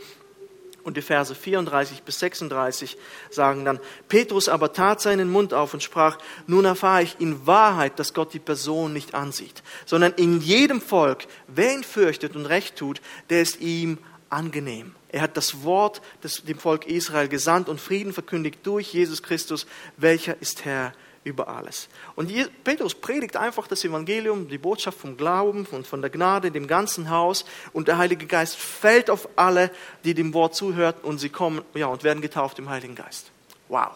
[0.84, 2.98] Und die Verse 34 bis 36
[3.30, 7.98] sagen dann, Petrus aber tat seinen Mund auf und sprach, nun erfahre ich in Wahrheit,
[7.98, 12.76] dass Gott die Person nicht ansieht, sondern in jedem Volk, wer ihn fürchtet und recht
[12.76, 13.96] tut, der ist ihm
[14.28, 14.94] angenehm.
[15.14, 19.64] Er hat das Wort des, dem Volk Israel gesandt und Frieden verkündigt durch Jesus Christus,
[19.96, 21.88] welcher ist Herr über alles.
[22.16, 22.32] Und
[22.64, 27.10] Petrus predigt einfach das Evangelium, die Botschaft vom Glauben und von der Gnade dem ganzen
[27.10, 29.70] Haus und der Heilige Geist fällt auf alle,
[30.02, 33.30] die dem Wort zuhören und sie kommen ja, und werden getauft im Heiligen Geist.
[33.68, 33.92] Wow,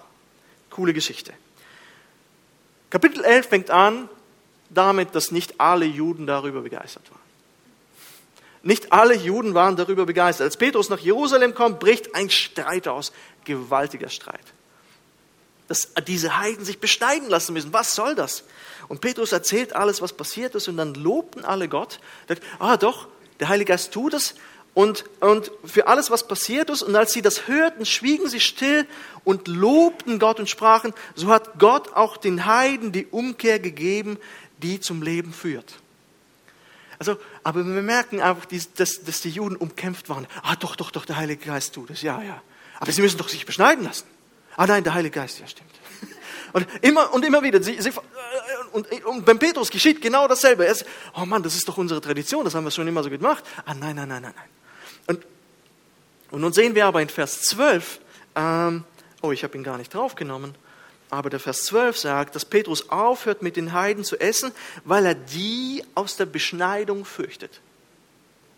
[0.70, 1.33] coole Geschichte.
[2.90, 4.09] Kapitel 11 fängt an
[4.70, 7.17] damit, dass nicht alle Juden darüber begeistert waren.
[8.68, 10.44] Nicht alle Juden waren darüber begeistert.
[10.44, 13.12] Als Petrus nach Jerusalem kommt, bricht ein Streit aus,
[13.44, 14.44] gewaltiger Streit
[15.68, 17.74] dass diese Heiden sich beschneiden lassen müssen.
[17.74, 18.44] Was soll das?
[18.88, 22.00] Und Petrus erzählt alles, was passiert ist, und dann lobten alle Gott.
[22.26, 23.07] Sagt, ah doch,
[23.38, 24.35] der Heilige Geist tut es.
[24.72, 28.87] Und, und für alles, was passiert ist, und als sie das hörten, schwiegen sie still
[29.24, 34.16] und lobten Gott und sprachen, so hat Gott auch den Heiden die Umkehr gegeben,
[34.62, 35.74] die zum Leben führt.
[36.98, 40.26] Also, aber wir merken einfach, dass, dass die Juden umkämpft waren.
[40.42, 42.42] Ah, doch, doch, doch, der Heilige Geist tut es, ja, ja.
[42.80, 44.06] Aber sie müssen doch sich beschneiden lassen.
[44.56, 45.70] Ah nein, der Heilige Geist, ja stimmt.
[46.52, 47.62] Und immer und immer wieder.
[47.62, 47.92] Sie, sie,
[48.72, 50.64] und, und beim Petrus geschieht genau dasselbe.
[50.64, 53.11] Er ist, oh Mann, das ist doch unsere Tradition, das haben wir schon immer so
[53.11, 53.44] gemacht.
[53.66, 54.48] Ah nein, nein, nein, nein, nein.
[55.06, 55.26] Und,
[56.30, 58.00] und nun sehen wir aber in Vers 12,
[58.34, 58.84] ähm,
[59.20, 60.54] oh, ich habe ihn gar nicht draufgenommen,
[61.11, 64.53] aber der Vers 12 sagt, dass Petrus aufhört, mit den Heiden zu essen,
[64.85, 67.61] weil er die aus der Beschneidung fürchtet.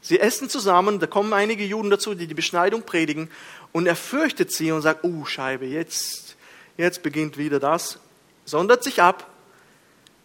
[0.03, 3.31] Sie essen zusammen, da kommen einige Juden dazu, die die Beschneidung predigen,
[3.73, 6.37] und er fürchtet sie und sagt, oh Scheibe, jetzt,
[6.77, 7.99] jetzt beginnt wieder das,
[8.45, 9.29] sondert sich ab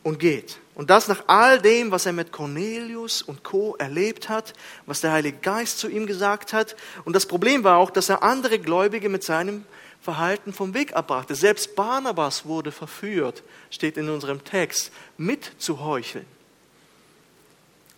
[0.01, 0.59] und geht.
[0.73, 3.75] Und das nach all dem, was er mit Cornelius und Co.
[3.77, 4.53] erlebt hat,
[4.85, 6.75] was der Heilige Geist zu ihm gesagt hat.
[7.05, 9.65] Und das Problem war auch, dass er andere Gläubige mit seinem
[10.05, 11.33] Verhalten vom Weg abbrachte.
[11.33, 13.41] Selbst Barnabas wurde verführt,
[13.71, 16.27] steht in unserem Text, mitzuheucheln.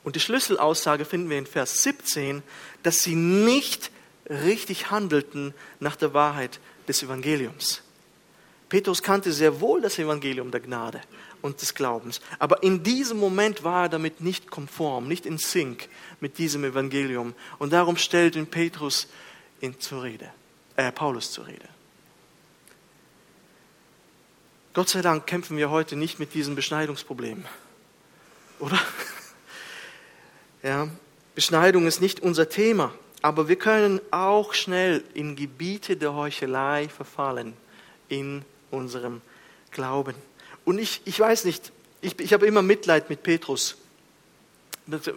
[0.05, 2.41] Und die Schlüsselaussage finden wir in Vers 17,
[2.81, 3.91] dass sie nicht
[4.29, 7.81] richtig handelten nach der Wahrheit des Evangeliums.
[8.69, 11.01] Petrus kannte sehr wohl das Evangelium der Gnade
[11.41, 15.89] und des Glaubens, aber in diesem Moment war er damit nicht konform, nicht in Sync
[16.21, 17.33] mit diesem Evangelium.
[17.59, 19.07] Und darum stellt ihn Petrus
[19.59, 20.29] in zur Rede,
[20.77, 21.67] äh, Paulus zur Rede.
[24.77, 27.43] Gott sei Dank kämpfen wir heute nicht mit diesem Beschneidungsproblem,
[28.59, 28.79] oder?
[30.61, 30.87] Ja,
[31.33, 32.93] Beschneidung ist nicht unser Thema.
[33.23, 37.53] Aber wir können auch schnell in Gebiete der Heuchelei verfallen
[38.07, 39.21] in unserem
[39.71, 40.13] Glauben.
[40.63, 43.77] Und ich, ich weiß nicht, ich, ich habe immer Mitleid mit Petrus.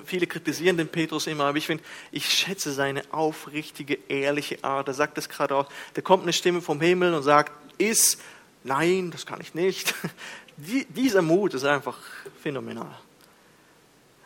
[0.07, 4.89] Viele kritisieren den Petrus immer, aber ich finde, ich schätze seine aufrichtige, ehrliche Art.
[4.89, 5.69] Er sagt das gerade auch.
[5.93, 8.21] Da kommt eine Stimme vom Himmel und sagt, ist,
[8.65, 9.95] nein, das kann ich nicht.
[10.57, 11.97] Die, dieser Mut ist einfach
[12.43, 12.95] phänomenal.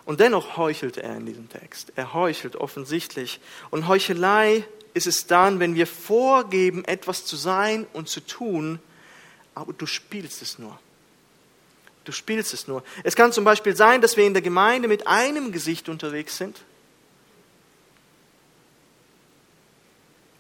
[0.05, 1.93] Und dennoch heuchelt er in diesem Text.
[1.95, 3.39] Er heuchelt offensichtlich.
[3.71, 8.81] Und Heuchelei ist es dann, wenn wir vorgeben, etwas zu sein und zu tun,
[9.55, 10.77] aber du spielst es nur.
[12.03, 12.83] Du spielst es nur.
[13.05, 16.65] Es kann zum Beispiel sein, dass wir in der Gemeinde mit einem Gesicht unterwegs sind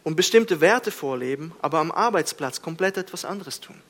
[0.04, 3.80] und bestimmte Werte vorleben, aber am Arbeitsplatz komplett etwas anderes tun.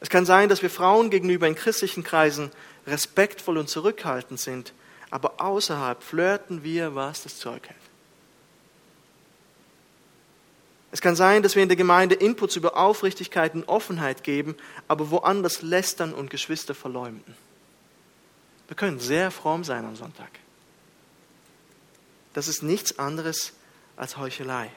[0.00, 2.50] Es kann sein, dass wir Frauen gegenüber in christlichen Kreisen
[2.86, 4.72] respektvoll und zurückhaltend sind,
[5.10, 7.78] aber außerhalb flirten wir, was das Zeug hält.
[10.90, 14.54] Es kann sein, dass wir in der Gemeinde Inputs über Aufrichtigkeit und Offenheit geben,
[14.88, 17.34] aber woanders lästern und Geschwister verleumden.
[18.68, 20.30] Wir können sehr fromm sein am Sonntag.
[22.34, 23.54] Das ist nichts anderes
[23.96, 24.70] als Heuchelei.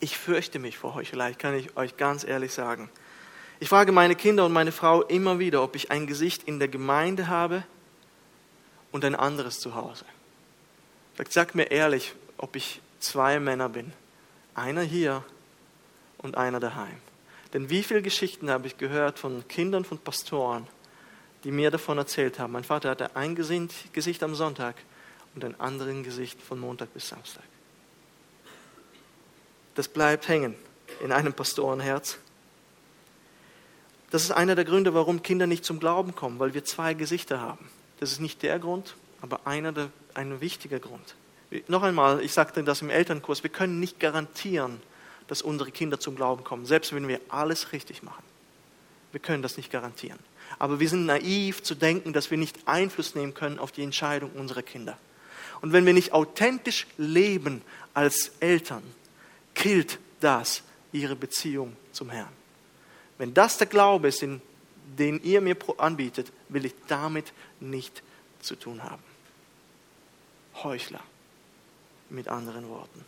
[0.00, 2.90] Ich fürchte mich vor Heuchelei, kann ich euch ganz ehrlich sagen.
[3.60, 6.68] Ich frage meine Kinder und meine Frau immer wieder, ob ich ein Gesicht in der
[6.68, 7.62] Gemeinde habe
[8.90, 10.04] und ein anderes zu Hause.
[11.30, 13.92] Sag mir ehrlich, ob ich zwei Männer bin.
[14.54, 15.24] Einer hier
[16.18, 16.96] und einer daheim.
[17.52, 20.66] Denn wie viele Geschichten habe ich gehört von Kindern von Pastoren,
[21.44, 22.52] die mir davon erzählt haben.
[22.52, 24.76] Mein Vater hatte ein Gesicht am Sonntag
[25.36, 27.44] und ein anderes Gesicht von Montag bis Samstag.
[29.74, 30.56] Das bleibt hängen
[31.04, 32.18] in einem Pastorenherz.
[34.10, 37.40] Das ist einer der Gründe, warum Kinder nicht zum Glauben kommen, weil wir zwei Gesichter
[37.40, 37.68] haben.
[38.00, 41.14] Das ist nicht der Grund, aber einer der, ein wichtiger Grund.
[41.68, 44.80] Noch einmal, ich sagte das im Elternkurs, wir können nicht garantieren,
[45.28, 48.24] dass unsere Kinder zum Glauben kommen, selbst wenn wir alles richtig machen.
[49.12, 50.18] Wir können das nicht garantieren.
[50.58, 54.30] Aber wir sind naiv zu denken, dass wir nicht Einfluss nehmen können auf die Entscheidung
[54.30, 54.96] unserer Kinder.
[55.60, 57.62] Und wenn wir nicht authentisch leben
[57.94, 58.82] als Eltern,
[59.54, 62.32] killt das ihre Beziehung zum Herrn.
[63.18, 68.02] Wenn das der Glaube ist, den, ihr mir anbietet, will ich damit nicht
[68.40, 69.02] zu tun haben.
[70.62, 71.00] Heuchler.
[72.08, 73.04] Mit anderen Worten.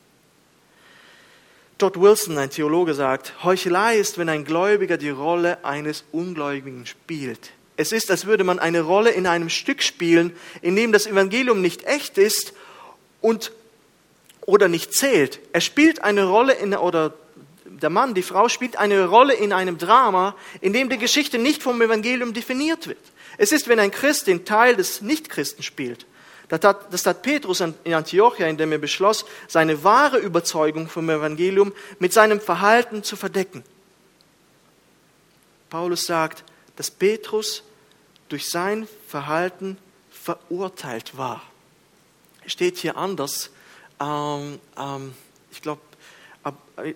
[1.78, 7.53] Todd Wilson, ein Theologe, sagt, Heuchelei ist, wenn ein Gläubiger die Rolle eines Ungläubigen spielt.
[7.79, 11.62] Es ist, als würde man eine Rolle in einem Stück spielen, in dem das Evangelium
[11.62, 12.53] nicht echt ist
[13.20, 13.53] und
[14.41, 15.39] oder nicht zählt.
[15.53, 17.14] Er spielt eine Rolle in, oder
[17.64, 21.62] der Mann, die Frau spielt eine Rolle in einem Drama, in dem die Geschichte nicht
[21.62, 22.99] vom Evangelium definiert wird.
[23.37, 26.05] Es ist, wenn ein Christ den Teil des Nichtchristen spielt.
[26.49, 31.72] Das tat, das tat Petrus in Antiochia, indem er beschloss, seine wahre Überzeugung vom Evangelium
[32.01, 33.62] mit seinem Verhalten zu verdecken.
[35.70, 36.43] Paulus sagt,
[36.74, 37.62] dass Petrus
[38.29, 39.79] durch sein Verhalten
[40.11, 41.43] verurteilt war.
[42.47, 43.51] Steht hier anders.
[44.01, 45.14] Ähm, ähm,
[45.51, 45.81] ich glaube,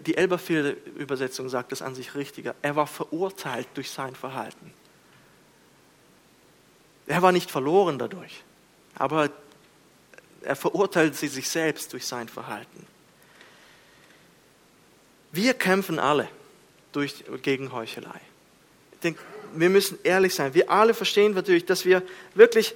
[0.06, 2.54] die Elberfelder Übersetzung sagt es an sich richtiger.
[2.62, 4.72] Er war verurteilt durch sein Verhalten.
[7.06, 8.44] Er war nicht verloren dadurch,
[8.94, 9.30] aber
[10.42, 12.86] er verurteilt sich selbst durch sein Verhalten.
[15.32, 16.28] Wir kämpfen alle
[16.92, 18.20] durch, gegen Heuchelei.
[18.92, 19.22] Ich denke,
[19.54, 20.54] wir müssen ehrlich sein.
[20.54, 22.02] Wir alle verstehen natürlich, dass wir
[22.34, 22.74] wirklich,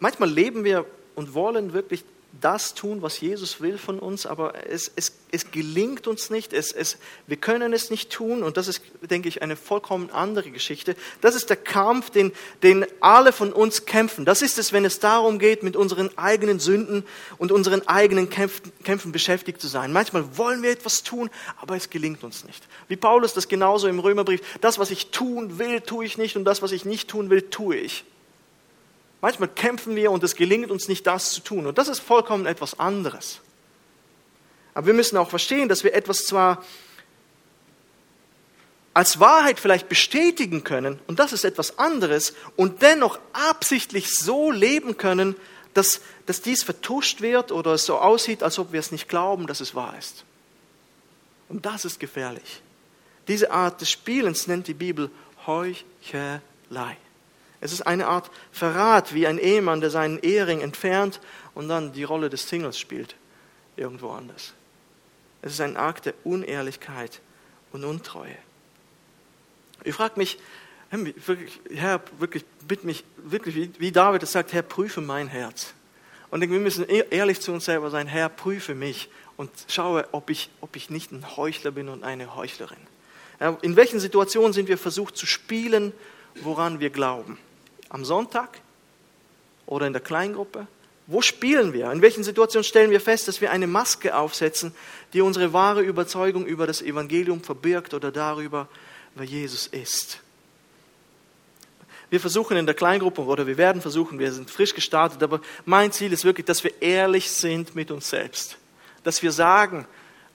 [0.00, 2.04] manchmal leben wir und wollen wirklich
[2.40, 6.72] das tun, was Jesus will von uns, aber es, es, es gelingt uns nicht, es,
[6.72, 10.96] es, wir können es nicht tun und das ist, denke ich, eine vollkommen andere Geschichte.
[11.20, 12.32] Das ist der Kampf, den,
[12.62, 14.24] den alle von uns kämpfen.
[14.24, 17.04] Das ist es, wenn es darum geht, mit unseren eigenen Sünden
[17.38, 19.92] und unseren eigenen Kämpfen, Kämpfen beschäftigt zu sein.
[19.92, 21.30] Manchmal wollen wir etwas tun,
[21.60, 22.66] aber es gelingt uns nicht.
[22.88, 26.44] Wie Paulus das genauso im Römerbrief, das, was ich tun will, tue ich nicht und
[26.44, 28.04] das, was ich nicht tun will, tue ich.
[29.24, 31.66] Manchmal kämpfen wir und es gelingt uns nicht, das zu tun.
[31.66, 33.40] Und das ist vollkommen etwas anderes.
[34.74, 36.62] Aber wir müssen auch verstehen, dass wir etwas zwar
[38.92, 44.98] als Wahrheit vielleicht bestätigen können, und das ist etwas anderes, und dennoch absichtlich so leben
[44.98, 45.36] können,
[45.72, 49.46] dass, dass dies vertuscht wird oder es so aussieht, als ob wir es nicht glauben,
[49.46, 50.24] dass es wahr ist.
[51.48, 52.60] Und das ist gefährlich.
[53.26, 55.10] Diese Art des Spielens nennt die Bibel
[55.46, 56.98] Heuchelei.
[57.64, 61.18] Es ist eine Art Verrat, wie ein Ehemann, der seinen Ehering entfernt
[61.54, 63.16] und dann die Rolle des Singles spielt,
[63.76, 64.52] irgendwo anders.
[65.40, 67.22] Es ist ein Akt der Unehrlichkeit
[67.72, 68.36] und Untreue.
[69.82, 70.38] Ich frage mich,
[71.70, 75.72] Herr, wirklich, bitte mich, wirklich, wie David es sagt, Herr, prüfe mein Herz.
[76.30, 79.08] Und wir müssen ehrlich zu uns selber sein, Herr, prüfe mich
[79.38, 82.76] und schaue, ob ich, ob ich nicht ein Heuchler bin und eine Heuchlerin.
[83.62, 85.94] In welchen Situationen sind wir versucht zu spielen,
[86.42, 87.38] woran wir glauben?
[87.94, 88.60] Am Sonntag
[89.66, 90.66] oder in der Kleingruppe?
[91.06, 91.92] Wo spielen wir?
[91.92, 94.74] In welchen Situationen stellen wir fest, dass wir eine Maske aufsetzen,
[95.12, 98.68] die unsere wahre Überzeugung über das Evangelium verbirgt oder darüber,
[99.14, 100.18] wer Jesus ist?
[102.10, 105.92] Wir versuchen in der Kleingruppe oder wir werden versuchen, wir sind frisch gestartet, aber mein
[105.92, 108.58] Ziel ist wirklich, dass wir ehrlich sind mit uns selbst.
[109.04, 109.86] Dass wir sagen,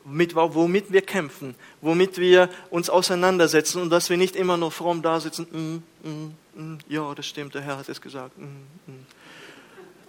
[0.05, 5.01] mit, womit wir kämpfen, womit wir uns auseinandersetzen und dass wir nicht immer nur fromm
[5.01, 8.37] da sitzen, mm, mm, mm, ja, das stimmt, der Herr hat es gesagt.
[8.37, 9.05] Mm, mm.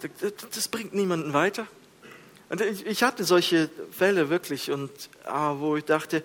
[0.01, 1.67] Das, das bringt niemanden weiter.
[2.51, 4.91] Und ich hatte solche Fälle wirklich, und
[5.23, 6.21] ah, wo ich dachte,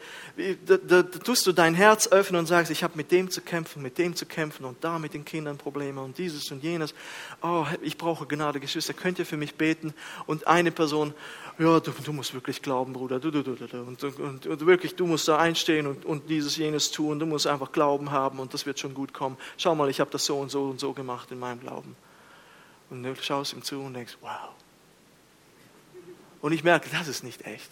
[0.66, 3.42] da, da, da, tust du dein Herz öffnen und sagst, ich habe mit dem zu
[3.42, 6.94] kämpfen, mit dem zu kämpfen und da mit den Kindern Probleme und dieses und jenes.
[7.42, 9.94] Oh, ich brauche Gnade, Geschwister, könnt ihr für mich beten?
[10.26, 11.14] Und eine Person,
[11.60, 14.96] ja, du, du musst wirklich glauben, Bruder, du, du, du, du, und, und, und wirklich,
[14.96, 18.52] du musst da einstehen und, und dieses, jenes tun, du musst einfach Glauben haben und
[18.52, 19.36] das wird schon gut kommen.
[19.58, 21.94] Schau mal, ich habe das so und so und so gemacht in meinem Glauben.
[22.90, 24.50] Und du schaust ihm zu und denkst, wow
[26.46, 27.68] und ich merke, das ist nicht echt.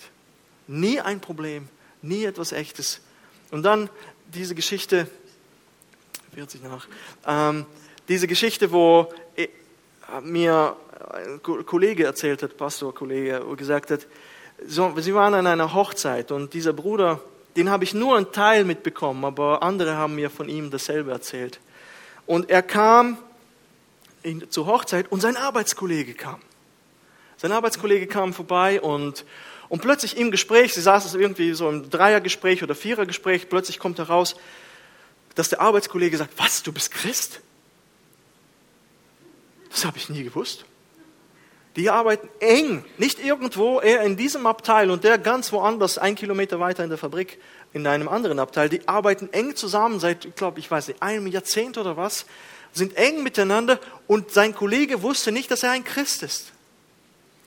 [0.66, 1.68] Nie ein Problem,
[2.02, 3.02] nie etwas Echtes.
[3.52, 3.88] Und dann
[4.26, 5.06] diese Geschichte,
[6.34, 6.88] 40 nach,
[7.24, 7.66] ähm,
[8.08, 9.46] diese Geschichte, wo äh,
[10.22, 10.76] mir
[11.12, 14.08] ein Kollege erzählt hat, Pastorkollege, gesagt hat,
[14.66, 17.20] so, sie waren an einer Hochzeit und dieser Bruder,
[17.54, 21.60] den habe ich nur einen Teil mitbekommen, aber andere haben mir von ihm dasselbe erzählt.
[22.26, 23.18] Und er kam
[24.24, 26.40] in, zur Hochzeit und sein Arbeitskollege kam.
[27.36, 29.24] Sein Arbeitskollege kam vorbei und,
[29.68, 34.36] und plötzlich im Gespräch, sie saßen irgendwie so im Dreiergespräch oder Vierergespräch, plötzlich kommt heraus,
[35.34, 37.40] dass der Arbeitskollege sagt, was, du bist Christ?
[39.70, 40.64] Das habe ich nie gewusst.
[41.76, 46.60] Die arbeiten eng, nicht irgendwo, er in diesem Abteil und der ganz woanders, ein Kilometer
[46.60, 47.40] weiter in der Fabrik,
[47.72, 48.68] in einem anderen Abteil.
[48.68, 52.26] Die arbeiten eng zusammen seit, ich glaube, ich weiß nicht, einem Jahrzehnt oder was,
[52.72, 56.53] sind eng miteinander und sein Kollege wusste nicht, dass er ein Christ ist.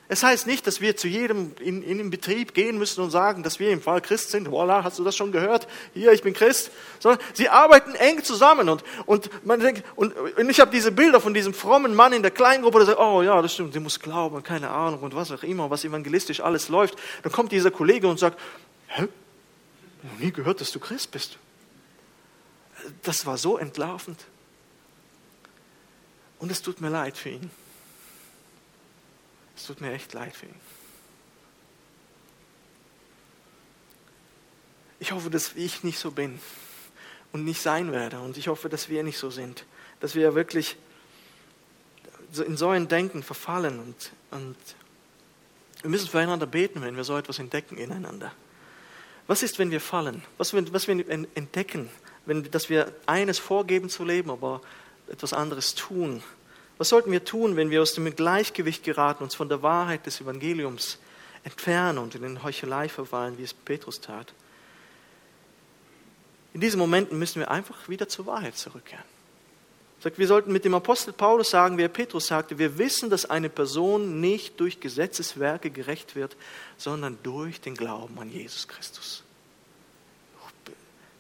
[0.10, 3.44] Es heißt nicht, dass wir zu jedem in, in den Betrieb gehen müssen und sagen,
[3.44, 4.50] dass wir im Fall Christ sind.
[4.50, 5.68] Voila, hast du das schon gehört?
[5.94, 6.72] Hier, ich bin Christ.
[7.00, 11.20] Sondern sie arbeiten eng zusammen und, und man denkt, und, und ich habe diese Bilder
[11.20, 14.00] von diesem frommen Mann in der Kleingruppe, der sagt, oh ja, das stimmt, sie muss
[14.00, 16.98] glauben, keine Ahnung und was auch immer, was evangelistisch alles läuft.
[17.24, 18.40] Dann kommt dieser Kollege und sagt,
[18.88, 19.10] hä?
[20.04, 21.38] Ich habe nie gehört, dass du Christ bist.
[23.04, 24.24] Das war so entlarvend.
[26.40, 27.52] Und es tut mir leid für ihn.
[29.58, 30.56] Es tut mir echt leid für ihn.
[35.00, 36.40] Ich hoffe, dass ich nicht so bin
[37.32, 38.20] und nicht sein werde.
[38.20, 39.66] Und ich hoffe, dass wir nicht so sind.
[40.00, 40.78] Dass wir wirklich
[42.46, 43.80] in so ein Denken verfallen.
[43.80, 44.56] Und, und
[45.82, 48.32] wir müssen füreinander beten, wenn wir so etwas entdecken ineinander.
[49.26, 50.24] Was ist, wenn wir fallen?
[50.38, 51.90] Was, was wir entdecken,
[52.26, 54.62] wenn, dass wir eines vorgeben zu leben, aber
[55.08, 56.24] etwas anderes tun?
[56.78, 60.22] Was sollten wir tun, wenn wir aus dem Gleichgewicht geraten, uns von der Wahrheit des
[60.22, 61.00] Evangeliums
[61.44, 64.34] entfernen und in den Heuchelei verfallen, wie es Petrus tat?
[66.54, 69.06] In diesen Momenten müssen wir einfach wieder zur Wahrheit zurückkehren.
[70.16, 73.50] Wir sollten mit dem Apostel Paulus sagen, wie er Petrus sagte, wir wissen, dass eine
[73.50, 76.38] Person nicht durch Gesetzeswerke gerecht wird,
[76.78, 79.24] sondern durch den Glauben an Jesus Christus.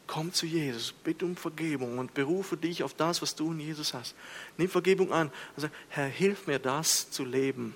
[0.08, 3.94] Komm zu Jesus, bitte um Vergebung und berufe dich auf das, was du in Jesus
[3.94, 4.16] hast.
[4.58, 7.76] Nimm Vergebung an und sag, Herr, hilf mir das zu leben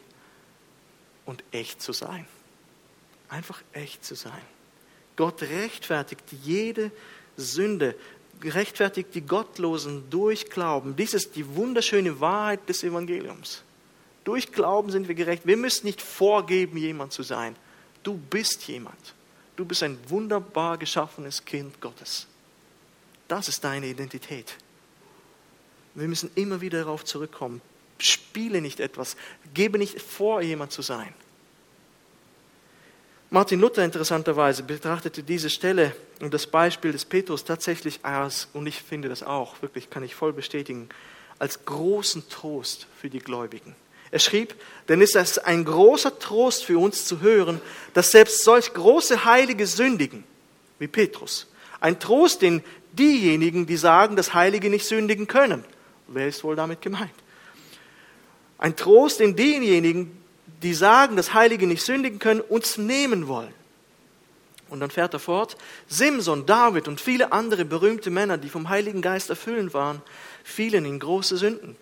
[1.25, 2.25] und echt zu sein.
[3.27, 4.41] Einfach echt zu sein.
[5.17, 6.91] Gott rechtfertigt jede
[7.35, 7.95] Sünde,
[8.41, 10.95] rechtfertigt die Gottlosen durch Glauben.
[10.95, 13.63] Dies ist die wunderschöne Wahrheit des Evangeliums.
[14.23, 15.45] Durch Glauben sind wir gerecht.
[15.45, 17.55] Wir müssen nicht vorgeben, jemand zu sein.
[18.03, 19.15] Du bist jemand.
[19.61, 22.25] Du bist ein wunderbar geschaffenes Kind Gottes.
[23.27, 24.57] Das ist deine Identität.
[25.93, 27.61] Wir müssen immer wieder darauf zurückkommen.
[27.99, 29.15] Spiele nicht etwas,
[29.53, 31.13] gebe nicht vor, jemand zu sein.
[33.29, 38.81] Martin Luther interessanterweise betrachtete diese Stelle und das Beispiel des Petrus tatsächlich als, und ich
[38.81, 40.89] finde das auch, wirklich kann ich voll bestätigen,
[41.37, 43.75] als großen Trost für die Gläubigen.
[44.11, 44.55] Er schrieb,
[44.89, 47.61] denn es ist ein großer Trost für uns zu hören,
[47.93, 50.25] dass selbst solch große Heilige sündigen,
[50.79, 51.47] wie Petrus.
[51.79, 55.63] Ein Trost, den diejenigen, die sagen, dass Heilige nicht sündigen können.
[56.07, 57.11] Wer ist wohl damit gemeint?
[58.57, 60.21] Ein Trost, den diejenigen,
[60.61, 63.53] die sagen, dass Heilige nicht sündigen können, uns nehmen wollen.
[64.69, 65.57] Und dann fährt er fort,
[65.87, 70.01] Simson, David und viele andere berühmte Männer, die vom Heiligen Geist erfüllt waren,
[70.43, 71.75] fielen in große Sünden.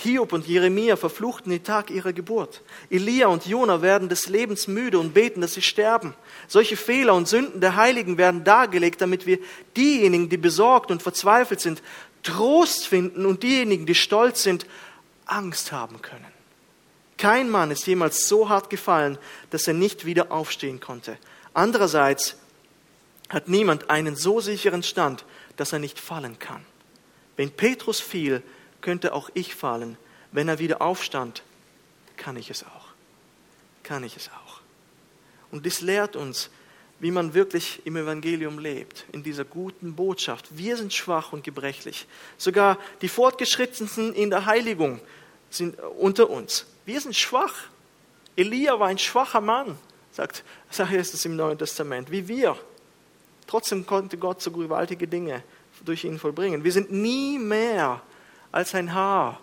[0.00, 2.62] Hiob und Jeremia verfluchten den Tag ihrer Geburt.
[2.90, 6.14] Elia und Jona werden des Lebens müde und beten, dass sie sterben.
[6.48, 9.38] Solche Fehler und Sünden der Heiligen werden dargelegt, damit wir
[9.76, 11.82] diejenigen, die besorgt und verzweifelt sind,
[12.22, 14.66] Trost finden und diejenigen, die stolz sind,
[15.26, 16.26] Angst haben können.
[17.16, 19.18] Kein Mann ist jemals so hart gefallen,
[19.50, 21.18] dass er nicht wieder aufstehen konnte.
[21.52, 22.36] Andererseits
[23.28, 25.24] hat niemand einen so sicheren Stand,
[25.56, 26.64] dass er nicht fallen kann.
[27.36, 28.42] Wenn Petrus fiel,
[28.80, 29.96] könnte auch ich fallen.
[30.32, 31.42] Wenn er wieder aufstand,
[32.16, 32.86] kann ich es auch.
[33.82, 34.60] Kann ich es auch.
[35.50, 36.50] Und dies lehrt uns,
[37.00, 40.46] wie man wirklich im Evangelium lebt, in dieser guten Botschaft.
[40.50, 42.06] Wir sind schwach und gebrechlich.
[42.36, 45.00] Sogar die Fortgeschrittensten in der Heiligung
[45.48, 46.66] sind unter uns.
[46.84, 47.54] Wir sind schwach.
[48.36, 49.76] Elia war ein schwacher Mann,
[50.12, 52.56] sagt, sagt es im Neuen Testament, wie wir.
[53.46, 55.42] Trotzdem konnte Gott so gewaltige Dinge
[55.84, 56.62] durch ihn vollbringen.
[56.62, 58.02] Wir sind nie mehr
[58.52, 59.40] als ein Haar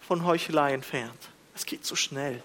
[0.00, 1.28] von Heuchelei entfernt.
[1.54, 2.42] Es geht so schnell.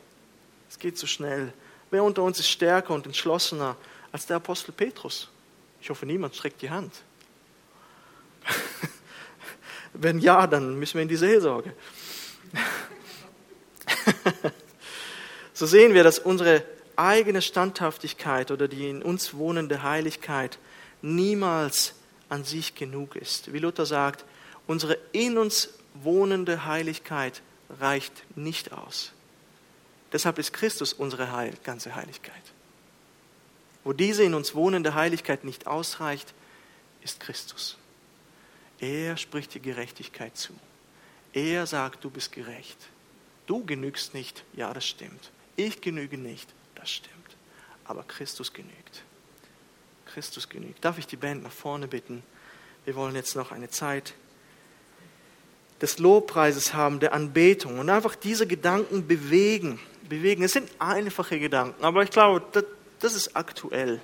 [0.69, 1.53] Es geht so schnell.
[1.89, 3.75] Wer unter uns ist stärker und entschlossener
[4.11, 5.29] als der Apostel Petrus?
[5.81, 6.93] Ich hoffe, niemand streckt die Hand.
[9.93, 11.73] Wenn ja, dann müssen wir in die Seelsorge.
[15.53, 16.63] so sehen wir, dass unsere
[16.95, 20.57] eigene Standhaftigkeit oder die in uns wohnende Heiligkeit
[21.01, 21.95] niemals
[22.29, 23.51] an sich genug ist.
[23.53, 24.23] Wie Luther sagt,
[24.67, 27.41] unsere in uns wohnende Heiligkeit
[27.79, 29.13] reicht nicht aus.
[30.11, 32.43] Deshalb ist Christus unsere Heil, ganze Heiligkeit.
[33.83, 36.33] Wo diese in uns wohnende Heiligkeit nicht ausreicht,
[37.01, 37.77] ist Christus.
[38.79, 40.53] Er spricht die Gerechtigkeit zu.
[41.33, 42.77] Er sagt, du bist gerecht.
[43.47, 45.31] Du genügst nicht, ja, das stimmt.
[45.55, 47.15] Ich genüge nicht, das stimmt.
[47.85, 49.03] Aber Christus genügt.
[50.05, 50.83] Christus genügt.
[50.83, 52.23] Darf ich die Band nach vorne bitten?
[52.85, 54.13] Wir wollen jetzt noch eine Zeit
[55.81, 59.79] des Lobpreises haben, der Anbetung und einfach diese Gedanken bewegen.
[60.07, 60.43] bewegen.
[60.43, 62.65] Es sind einfache Gedanken, aber ich glaube, das,
[62.99, 63.99] das ist aktuell.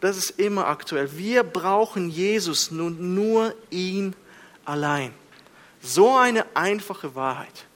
[0.00, 1.16] Das ist immer aktuell.
[1.16, 4.14] Wir brauchen Jesus nun nur ihn
[4.64, 5.14] allein.
[5.80, 7.66] So eine einfache Wahrheit.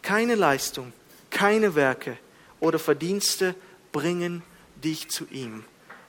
[0.00, 0.92] Keine Leistung,
[1.30, 2.18] Keine Werke
[2.60, 3.54] oder Verdienste
[3.90, 4.42] bringen
[4.82, 5.64] dich zu ihm.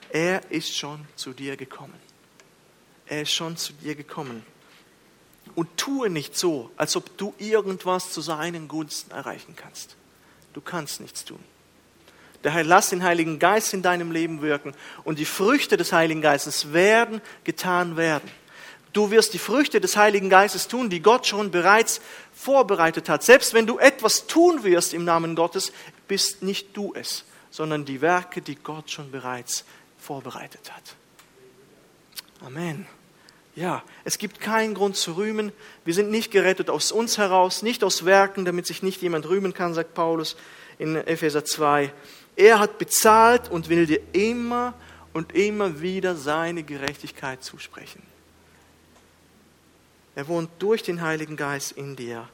[0.09, 1.99] Er ist schon zu dir gekommen.
[3.05, 4.45] Er ist schon zu dir gekommen.
[5.55, 9.95] Und tue nicht so, als ob du irgendwas zu seinen Gunsten erreichen kannst.
[10.53, 11.39] Du kannst nichts tun.
[12.43, 14.73] Daher lass den Heiligen Geist in deinem Leben wirken
[15.03, 18.29] und die Früchte des Heiligen Geistes werden getan werden.
[18.91, 22.01] Du wirst die Früchte des Heiligen Geistes tun, die Gott schon bereits
[22.33, 23.23] vorbereitet hat.
[23.23, 25.71] Selbst wenn du etwas tun wirst im Namen Gottes,
[26.07, 29.63] bist nicht du es, sondern die Werke, die Gott schon bereits
[29.97, 30.83] vorbereitet hat.
[32.45, 32.85] Amen.
[33.55, 35.51] Ja, es gibt keinen Grund zu rühmen.
[35.85, 39.53] Wir sind nicht gerettet aus uns heraus, nicht aus Werken, damit sich nicht jemand rühmen
[39.53, 40.35] kann, sagt Paulus
[40.79, 41.93] in Epheser 2.
[42.35, 44.73] Er hat bezahlt und will dir immer
[45.13, 48.01] und immer wieder seine Gerechtigkeit zusprechen.
[50.15, 52.27] Er wohnt durch den Heiligen Geist in dir,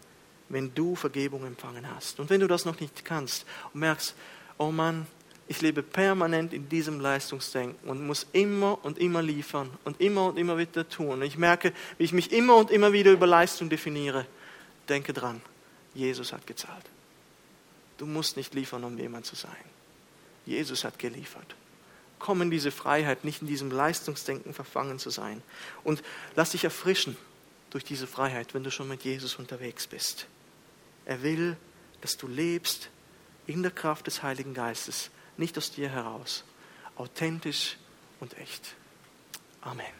[0.47, 2.19] wenn du Vergebung empfangen hast.
[2.19, 4.15] Und wenn du das noch nicht kannst und merkst,
[4.57, 5.05] oh Mann,
[5.49, 10.37] ich lebe permanent in diesem Leistungsdenken und muss immer und immer liefern und immer und
[10.37, 11.09] immer wieder tun.
[11.09, 14.27] Und ich merke, wie ich mich immer und immer wieder über Leistung definiere.
[14.89, 15.41] Denke dran,
[15.95, 16.85] Jesus hat gezahlt.
[17.97, 19.57] Du musst nicht liefern, um jemand zu sein.
[20.45, 21.55] Jesus hat geliefert.
[22.19, 25.41] Komm in diese Freiheit, nicht in diesem Leistungsdenken verfangen zu sein.
[25.83, 26.03] Und
[26.35, 27.17] lass dich erfrischen
[27.71, 30.27] durch diese Freiheit, wenn du schon mit Jesus unterwegs bist.
[31.05, 31.57] Er will,
[32.01, 32.89] dass du lebst
[33.47, 36.43] in der Kraft des Heiligen Geistes nicht aus dir heraus.
[36.95, 37.77] Authentisch
[38.19, 38.75] und echt.
[39.61, 39.98] Amen.